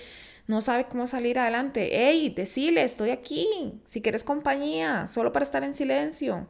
no 0.51 0.59
sabe 0.59 0.83
cómo 0.83 1.07
salir 1.07 1.39
adelante. 1.39 1.89
Hey, 1.93 2.33
decile, 2.35 2.83
estoy 2.83 3.11
aquí. 3.11 3.81
Si 3.85 4.01
quieres 4.01 4.25
compañía, 4.25 5.07
solo 5.07 5.31
para 5.31 5.45
estar 5.45 5.63
en 5.63 5.73
silencio. 5.73 6.45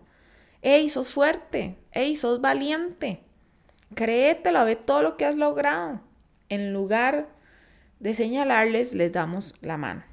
Hey, 0.63 0.89
sos 0.89 1.09
fuerte. 1.09 1.77
Hey, 1.91 2.15
sos 2.15 2.41
valiente. 2.41 3.21
Créetelo, 3.93 4.65
ve 4.65 4.75
todo 4.75 5.03
lo 5.03 5.17
que 5.17 5.25
has 5.25 5.35
logrado. 5.35 6.01
En 6.49 6.73
lugar 6.73 7.29
de 7.99 8.15
señalarles, 8.15 8.95
les 8.95 9.11
damos 9.11 9.53
la 9.61 9.77
mano. 9.77 10.03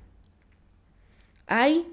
Hay 1.46 1.90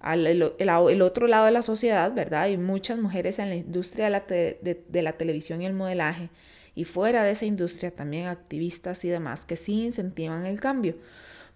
al, 0.00 0.26
el, 0.26 1.02
otro 1.02 1.28
lado 1.28 1.46
de 1.46 1.52
la 1.52 1.62
sociedad, 1.62 2.12
¿verdad? 2.12 2.42
Hay 2.42 2.58
muchas 2.58 2.98
mujeres 2.98 3.38
en 3.38 3.48
la 3.48 3.56
industria 3.56 4.04
de 4.04 4.10
la, 4.10 4.20
de 4.20 5.02
la 5.02 5.12
televisión 5.14 5.62
y 5.62 5.66
el 5.66 5.72
modelaje 5.72 6.28
y 6.74 6.84
fuera 6.84 7.24
de 7.24 7.30
esa 7.30 7.46
industria 7.46 7.90
también 7.90 8.26
activistas 8.26 9.02
y 9.06 9.08
demás 9.08 9.46
que 9.46 9.56
sí 9.56 9.86
incentivan 9.86 10.44
el 10.44 10.60
cambio. 10.60 10.96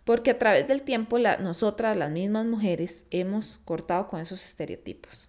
Porque 0.05 0.33
a 0.33 0.39
través 0.39 0.67
del 0.67 0.83
tiempo 0.83 1.19
nosotras, 1.19 1.97
las 1.97 2.11
mismas 2.11 2.47
mujeres, 2.47 3.07
hemos 3.11 3.61
cortado 3.65 4.09
con 4.09 4.21
esos 4.21 4.45
estereotipos. 4.45 5.29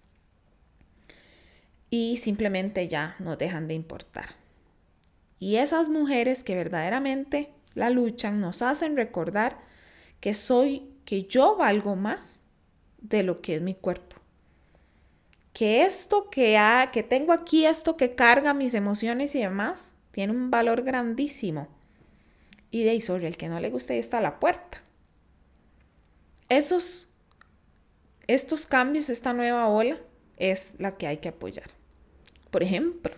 Y 1.90 2.18
simplemente 2.18 2.88
ya 2.88 3.16
nos 3.20 3.38
dejan 3.38 3.68
de 3.68 3.76
importar. 3.76 4.36
Y 5.38 5.58
esas 5.58 5.90
mujeres 5.90 6.44
que 6.44 6.56
verdaderamente 6.56 7.52
la 7.76 7.90
luchan 7.90 8.40
nos 8.40 8.62
hacen 8.62 8.96
recordar 8.96 9.60
que 10.20 10.34
soy, 10.34 10.90
que 11.06 11.26
yo 11.26 11.56
valgo 11.58 11.96
más 11.96 12.44
de 13.02 13.24
lo 13.24 13.42
que 13.42 13.56
es 13.56 13.62
mi 13.62 13.76
cuerpo. 13.76 14.16
Que 15.52 15.84
esto 15.84 16.30
que, 16.30 16.58
ha, 16.58 16.90
que 16.92 17.04
tengo 17.04 17.34
aquí, 17.34 17.66
esto 17.66 17.96
que 17.96 18.16
carga 18.16 18.54
mis 18.54 18.74
emociones 18.74 19.36
y 19.36 19.40
demás, 19.42 19.96
tiene 20.12 20.34
un 20.34 20.50
valor 20.50 20.82
grandísimo. 20.84 21.68
Y 22.74 22.82
de 22.82 22.90
ahí 22.90 23.02
sobre 23.02 23.28
el 23.28 23.38
que 23.38 23.50
no 23.50 23.60
le 23.60 23.70
gusta, 23.70 23.94
ahí 23.94 24.00
está 24.00 24.20
la 24.20 24.40
puerta. 24.40 24.82
Esos, 26.50 27.12
estos 28.26 28.66
cambios, 28.66 29.10
esta 29.10 29.32
nueva 29.32 29.68
ola, 29.68 30.00
es 30.38 30.74
la 30.80 30.98
que 30.98 31.06
hay 31.06 31.18
que 31.18 31.30
apoyar. 31.30 31.70
Por 32.50 32.64
ejemplo, 32.64 33.14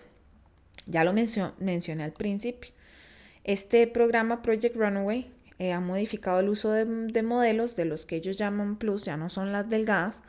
ya 0.87 1.05
lo 1.05 1.13
mencioné 1.13 2.03
al 2.03 2.11
principio, 2.11 2.71
este 3.45 3.87
programa 3.87 4.41
Project 4.41 4.75
Runaway 4.75 5.31
eh, 5.57 5.71
ha 5.71 5.79
modificado 5.79 6.41
el 6.41 6.49
uso 6.49 6.71
de, 6.71 6.83
de, 6.83 7.23
modelos 7.23 7.77
de 7.77 7.85
los 7.85 8.05
que 8.05 8.17
ellos 8.17 8.35
llaman 8.35 8.75
plus, 8.75 9.05
ya 9.05 9.15
no 9.15 9.29
son 9.29 9.53
las 9.53 9.69
delgadas, 9.69 10.21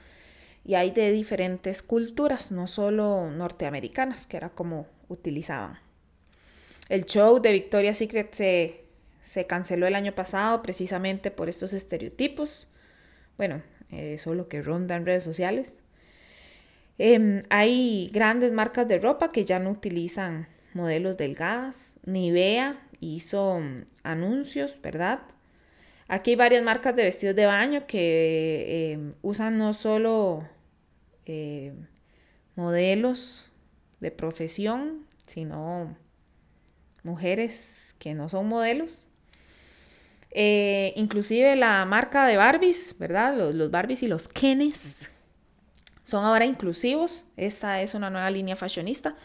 y 0.64 0.76
hay 0.76 0.92
de 0.92 1.10
diferentes 1.10 1.82
culturas, 1.82 2.52
no 2.52 2.68
solo 2.68 3.28
norteamericanas, 3.32 4.28
que 4.28 4.36
era 4.36 4.50
como 4.50 4.86
utilizaban. 5.08 5.80
El 6.88 7.06
show 7.06 7.40
de 7.40 7.50
Victoria's 7.50 7.98
Secret 7.98 8.32
se, 8.32 8.85
se 9.26 9.44
canceló 9.44 9.88
el 9.88 9.96
año 9.96 10.14
pasado 10.14 10.62
precisamente 10.62 11.32
por 11.32 11.48
estos 11.48 11.72
estereotipos. 11.72 12.70
Bueno, 13.36 13.60
eso 13.90 14.30
es 14.30 14.36
lo 14.36 14.48
que 14.48 14.62
ronda 14.62 14.94
en 14.94 15.04
redes 15.04 15.24
sociales. 15.24 15.80
Em, 16.96 17.42
hay 17.50 18.08
grandes 18.12 18.52
marcas 18.52 18.86
de 18.86 19.00
ropa 19.00 19.32
que 19.32 19.44
ya 19.44 19.58
no 19.58 19.70
utilizan 19.70 20.46
modelos 20.74 21.16
delgadas. 21.16 21.98
Nivea 22.06 22.80
hizo 23.00 23.58
mm, 23.58 23.86
anuncios, 24.04 24.80
¿verdad? 24.80 25.22
Aquí 26.06 26.30
hay 26.30 26.36
varias 26.36 26.62
marcas 26.62 26.94
de 26.94 27.02
vestidos 27.02 27.34
de 27.34 27.46
baño 27.46 27.84
que 27.88 28.92
em, 28.92 29.14
usan 29.22 29.58
no 29.58 29.74
solo 29.74 30.48
eh, 31.26 31.74
modelos 32.54 33.50
de 33.98 34.12
profesión, 34.12 35.04
sino 35.26 35.96
mujeres 37.02 37.96
que 37.98 38.14
no 38.14 38.28
son 38.28 38.46
modelos. 38.46 39.08
Eh, 40.38 40.92
inclusive 40.96 41.56
la 41.56 41.82
marca 41.86 42.26
de 42.26 42.36
Barbies, 42.36 42.94
¿verdad? 42.98 43.34
Los, 43.54 43.70
Barbies 43.70 44.02
y 44.02 44.06
los 44.06 44.28
Kenes 44.28 45.08
son 46.02 46.26
ahora 46.26 46.44
inclusivos. 46.44 47.24
Esta 47.38 47.80
es 47.80 47.94
una 47.94 48.10
nueva 48.10 48.28
línea 48.28 48.54
fashionista. 48.54 49.16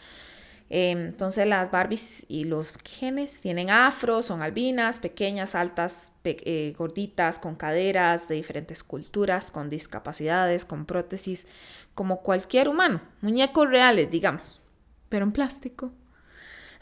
Em, 0.70 1.08
entonces 1.08 1.46
las 1.46 1.70
Barbies 1.70 2.24
y 2.28 2.44
los 2.44 2.78
Kenes 2.78 3.42
tienen 3.42 3.68
afro, 3.68 4.22
son 4.22 4.40
albinas, 4.40 5.00
pequeñas, 5.00 5.54
altas, 5.54 6.12
eh, 6.24 6.74
gorditas, 6.78 7.38
con 7.38 7.56
caderas 7.56 8.26
de 8.26 8.36
diferentes 8.36 8.82
culturas, 8.82 9.50
con 9.50 9.68
discapacidades, 9.68 10.64
con 10.64 10.86
prótesis, 10.86 11.46
como 11.94 12.22
cualquier 12.22 12.70
humano. 12.70 13.02
Muñecos 13.20 13.68
reales, 13.68 14.10
digamos, 14.10 14.62
pero 15.10 15.26
en 15.26 15.32
plástico. 15.32 15.92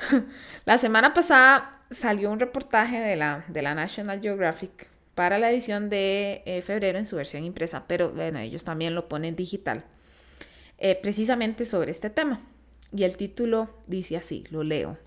la 0.65 0.79
semana 0.79 1.15
pasada 1.15 1.81
salió 1.91 2.31
un 2.31 2.41
reportaje 2.41 2.99
de 2.99 3.17
la, 3.17 3.45
de 3.49 3.63
la 3.63 3.75
National 3.75 4.21
Geographic 4.21 4.89
para 5.15 5.39
la 5.39 5.51
edición 5.51 5.91
de 5.91 6.43
eh, 6.47 6.63
febrero 6.63 6.99
en 6.99 7.07
su 7.07 7.17
versión 7.17 7.45
impresa, 7.45 7.85
pero 7.87 8.11
bueno, 8.11 8.39
ellos 8.39 8.65
también 8.65 8.95
lo 8.95 9.09
ponen 9.09 9.37
digital, 9.37 9.85
eh, 10.79 10.99
precisamente 11.01 11.65
sobre 11.65 11.91
este 11.91 12.11
tema. 12.11 12.41
Y 12.93 13.05
el 13.05 13.17
título 13.17 13.71
dice 13.87 14.17
así, 14.17 14.45
lo 14.51 14.63
leo. 14.63 14.99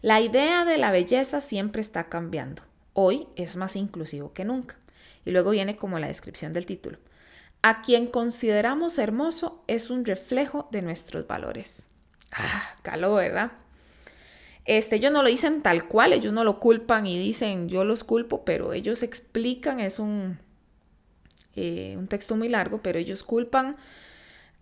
La 0.00 0.20
idea 0.20 0.64
de 0.64 0.78
la 0.78 0.90
belleza 0.90 1.40
siempre 1.40 1.80
está 1.80 2.08
cambiando. 2.08 2.62
Hoy 2.92 3.26
es 3.36 3.56
más 3.56 3.76
inclusivo 3.76 4.32
que 4.32 4.44
nunca. 4.44 4.76
Y 5.24 5.32
luego 5.32 5.50
viene 5.50 5.76
como 5.76 5.98
la 5.98 6.06
descripción 6.06 6.52
del 6.52 6.66
título. 6.66 6.98
A 7.62 7.82
quien 7.82 8.06
consideramos 8.06 8.98
hermoso 8.98 9.64
es 9.66 9.90
un 9.90 10.04
reflejo 10.04 10.68
de 10.70 10.82
nuestros 10.82 11.26
valores. 11.26 11.88
Ah, 12.32 12.76
caló, 12.82 13.14
¿verdad? 13.14 13.50
Este, 14.68 14.96
ellos 14.96 15.10
no 15.12 15.22
lo 15.22 15.30
dicen 15.30 15.62
tal 15.62 15.88
cual, 15.88 16.12
ellos 16.12 16.34
no 16.34 16.44
lo 16.44 16.60
culpan 16.60 17.06
y 17.06 17.18
dicen 17.18 17.70
yo 17.70 17.84
los 17.84 18.04
culpo, 18.04 18.44
pero 18.44 18.74
ellos 18.74 19.02
explican, 19.02 19.80
es 19.80 19.98
un, 19.98 20.38
eh, 21.56 21.94
un 21.96 22.06
texto 22.06 22.36
muy 22.36 22.50
largo, 22.50 22.82
pero 22.82 22.98
ellos 22.98 23.22
culpan 23.22 23.78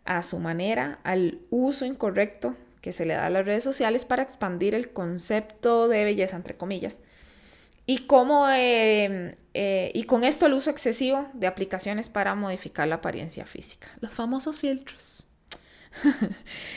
a 0.05 0.23
su 0.23 0.39
manera 0.39 1.01
al 1.03 1.41
uso 1.51 1.85
incorrecto 1.85 2.55
que 2.81 2.93
se 2.93 3.05
le 3.05 3.15
da 3.15 3.27
a 3.27 3.31
las 3.31 3.45
redes 3.45 3.65
sociales 3.65 4.05
para 4.05 4.23
expandir 4.23 4.77
el 4.77 4.91
concepto 4.93 5.89
de 5.89 6.05
belleza, 6.05 6.37
entre 6.37 6.55
comillas. 6.55 7.01
Y, 7.85 8.07
cómo, 8.07 8.49
em, 8.49 9.35
eh, 9.55 9.91
y 9.93 10.05
con 10.05 10.23
esto 10.23 10.47
el 10.47 10.53
uso 10.53 10.71
excesivo 10.71 11.29
de 11.33 11.49
aplicaciones 11.49 12.09
para 12.09 12.37
modificar 12.37 12.87
la 12.87 12.97
apariencia 12.97 13.45
física. 13.45 13.89
Los 14.01 14.13
famosos 14.13 14.57
filtros. 14.57 15.26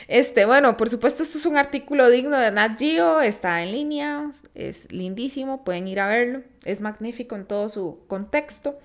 Este, 0.08 0.44
bueno, 0.44 0.76
por 0.76 0.88
supuesto, 0.88 1.22
esto 1.22 1.38
es 1.38 1.46
un 1.46 1.56
artículo 1.56 2.10
digno 2.10 2.36
de 2.36 2.50
Nat 2.50 2.78
Geo, 2.78 3.20
está 3.20 3.62
en 3.62 3.72
línea, 3.72 4.32
es 4.54 4.90
lindísimo, 4.92 5.64
pueden 5.64 5.86
ir 5.86 6.00
a 6.00 6.08
verlo, 6.08 6.42
es 6.64 6.80
magnífico 6.80 7.36
en 7.36 7.46
todo 7.46 7.68
su 7.68 8.00
contexto. 8.08 8.78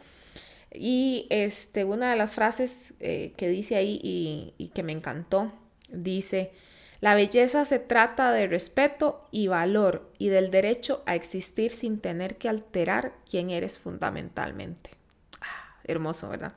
Y 0.72 1.26
este, 1.30 1.84
una 1.84 2.12
de 2.12 2.18
las 2.18 2.32
frases 2.32 2.94
eh, 3.00 3.34
que 3.38 3.50
dice 3.50 3.76
ahí 3.76 4.00
y, 4.04 4.68
que 4.74 4.84
me 4.84 4.92
encantó, 4.92 5.52
dice, 5.90 6.52
la 7.02 7.16
belleza 7.16 7.66
se 7.66 7.80
trata 7.80 8.32
de 8.32 8.48
respeto 8.48 9.26
y 9.32 9.48
valor 9.48 10.12
y 10.18 10.30
del 10.30 10.52
derecho 10.52 11.02
a 11.06 11.16
existir 11.16 11.72
sin 11.72 12.00
tener 12.00 12.38
que 12.38 12.50
alterar 12.50 13.14
quién 13.30 13.50
eres 13.50 13.80
fundamentalmente. 13.80 14.92
Ah, 15.42 15.80
hermoso, 15.86 16.30
¿verdad? 16.30 16.54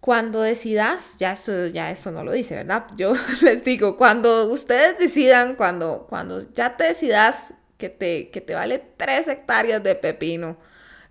Cuando 0.00 0.40
decidas, 0.40 1.18
ya 1.18 1.32
eso, 1.32 1.66
ya 1.66 1.90
eso 1.90 2.10
no 2.10 2.24
lo 2.24 2.32
dice, 2.32 2.54
¿verdad? 2.54 2.86
Yo 2.96 3.12
les 3.42 3.62
digo, 3.64 3.96
cuando 3.96 4.50
ustedes 4.50 4.98
decidan, 4.98 5.56
cuando, 5.56 6.06
cuando 6.08 6.40
ya 6.52 6.76
te 6.76 6.84
decidas 6.84 7.54
que 7.76 7.90
te, 7.90 8.30
que 8.30 8.40
te 8.40 8.54
vale 8.54 8.78
tres 8.96 9.28
hectáreas 9.28 9.82
de 9.82 9.94
pepino, 9.94 10.56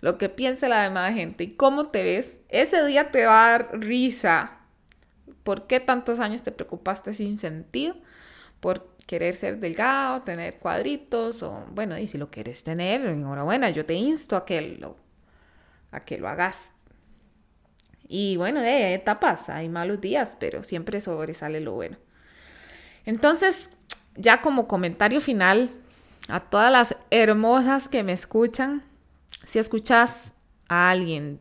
lo 0.00 0.18
que 0.18 0.28
piense 0.28 0.68
la 0.68 0.82
demás 0.82 1.14
gente 1.14 1.44
y 1.44 1.54
cómo 1.54 1.88
te 1.88 2.02
ves, 2.02 2.40
ese 2.48 2.84
día 2.86 3.10
te 3.10 3.26
va 3.26 3.46
a 3.46 3.50
dar 3.50 3.78
risa. 3.78 4.58
¿Por 5.44 5.66
qué 5.66 5.80
tantos 5.80 6.18
años 6.20 6.42
te 6.42 6.52
preocupaste 6.52 7.14
sin 7.14 7.38
sentido? 7.38 7.96
Por 8.60 8.90
querer 9.06 9.34
ser 9.34 9.58
delgado, 9.58 10.22
tener 10.22 10.58
cuadritos, 10.58 11.42
o 11.42 11.64
bueno, 11.72 11.98
y 11.98 12.06
si 12.06 12.18
lo 12.18 12.30
quieres 12.30 12.64
tener, 12.64 13.04
enhorabuena, 13.06 13.70
yo 13.70 13.84
te 13.84 13.94
insto 13.94 14.36
a 14.36 14.44
que 14.44 14.60
lo, 14.62 14.96
a 15.90 16.04
que 16.04 16.18
lo 16.18 16.28
hagas 16.28 16.72
y 18.12 18.36
bueno, 18.36 18.60
de 18.60 18.92
etapas, 18.92 19.48
hay 19.50 19.68
malos 19.68 20.00
días, 20.00 20.36
pero 20.40 20.64
siempre 20.64 21.00
sobresale 21.00 21.60
lo 21.60 21.74
bueno. 21.74 21.96
Entonces, 23.06 23.70
ya 24.16 24.42
como 24.42 24.66
comentario 24.66 25.20
final, 25.20 25.70
a 26.26 26.40
todas 26.40 26.72
las 26.72 26.96
hermosas 27.10 27.86
que 27.86 28.02
me 28.02 28.12
escuchan, 28.12 28.82
si 29.44 29.60
escuchas 29.60 30.34
a 30.68 30.90
alguien 30.90 31.40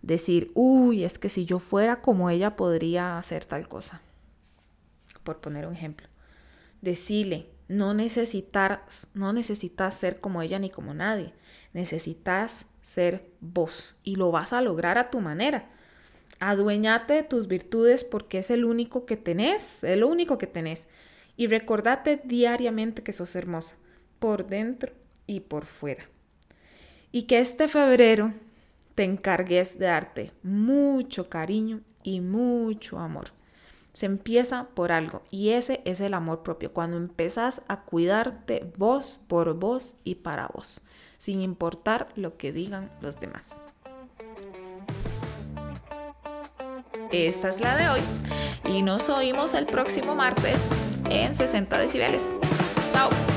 decir, 0.00 0.50
uy, 0.54 1.04
es 1.04 1.18
que 1.18 1.28
si 1.28 1.44
yo 1.44 1.58
fuera 1.58 2.00
como 2.00 2.30
ella 2.30 2.56
podría 2.56 3.18
hacer 3.18 3.44
tal 3.44 3.68
cosa, 3.68 4.00
por 5.22 5.42
poner 5.42 5.66
un 5.66 5.76
ejemplo, 5.76 6.08
decirle, 6.80 7.50
no 7.68 7.92
necesitas, 7.92 9.06
no 9.12 9.34
necesitas 9.34 9.96
ser 9.96 10.18
como 10.18 10.40
ella 10.40 10.58
ni 10.58 10.70
como 10.70 10.94
nadie, 10.94 11.34
necesitas 11.74 12.64
ser 12.80 13.30
vos 13.40 13.96
y 14.02 14.16
lo 14.16 14.30
vas 14.30 14.54
a 14.54 14.62
lograr 14.62 14.96
a 14.96 15.10
tu 15.10 15.20
manera 15.20 15.68
Adueñate 16.40 17.12
de 17.12 17.22
tus 17.22 17.48
virtudes 17.48 18.02
porque 18.02 18.38
es 18.38 18.50
el 18.50 18.64
único 18.64 19.04
que 19.04 19.18
tenés, 19.18 19.84
es 19.84 19.98
lo 19.98 20.08
único 20.08 20.38
que 20.38 20.46
tenés. 20.46 20.88
Y 21.36 21.46
recordate 21.46 22.20
diariamente 22.24 23.02
que 23.02 23.12
sos 23.12 23.36
hermosa, 23.36 23.76
por 24.18 24.46
dentro 24.46 24.92
y 25.26 25.40
por 25.40 25.66
fuera. 25.66 26.04
Y 27.12 27.22
que 27.24 27.40
este 27.40 27.68
febrero 27.68 28.32
te 28.94 29.04
encargues 29.04 29.78
de 29.78 29.86
darte 29.86 30.32
mucho 30.42 31.28
cariño 31.28 31.82
y 32.02 32.20
mucho 32.20 32.98
amor. 32.98 33.32
Se 33.92 34.06
empieza 34.06 34.68
por 34.74 34.92
algo 34.92 35.22
y 35.30 35.50
ese 35.50 35.82
es 35.84 36.00
el 36.00 36.14
amor 36.14 36.42
propio, 36.42 36.72
cuando 36.72 36.96
empezás 36.96 37.62
a 37.68 37.82
cuidarte 37.82 38.72
vos 38.78 39.20
por 39.26 39.52
vos 39.54 39.96
y 40.04 40.16
para 40.16 40.48
vos, 40.48 40.80
sin 41.18 41.42
importar 41.42 42.08
lo 42.14 42.36
que 42.38 42.52
digan 42.52 42.90
los 43.02 43.20
demás. 43.20 43.60
Esta 47.12 47.48
es 47.48 47.60
la 47.60 47.76
de 47.76 47.88
hoy 47.88 48.00
y 48.72 48.82
nos 48.82 49.08
oímos 49.08 49.54
el 49.54 49.66
próximo 49.66 50.14
martes 50.14 50.68
en 51.08 51.34
60 51.34 51.78
decibeles. 51.78 52.22
Chao. 52.92 53.29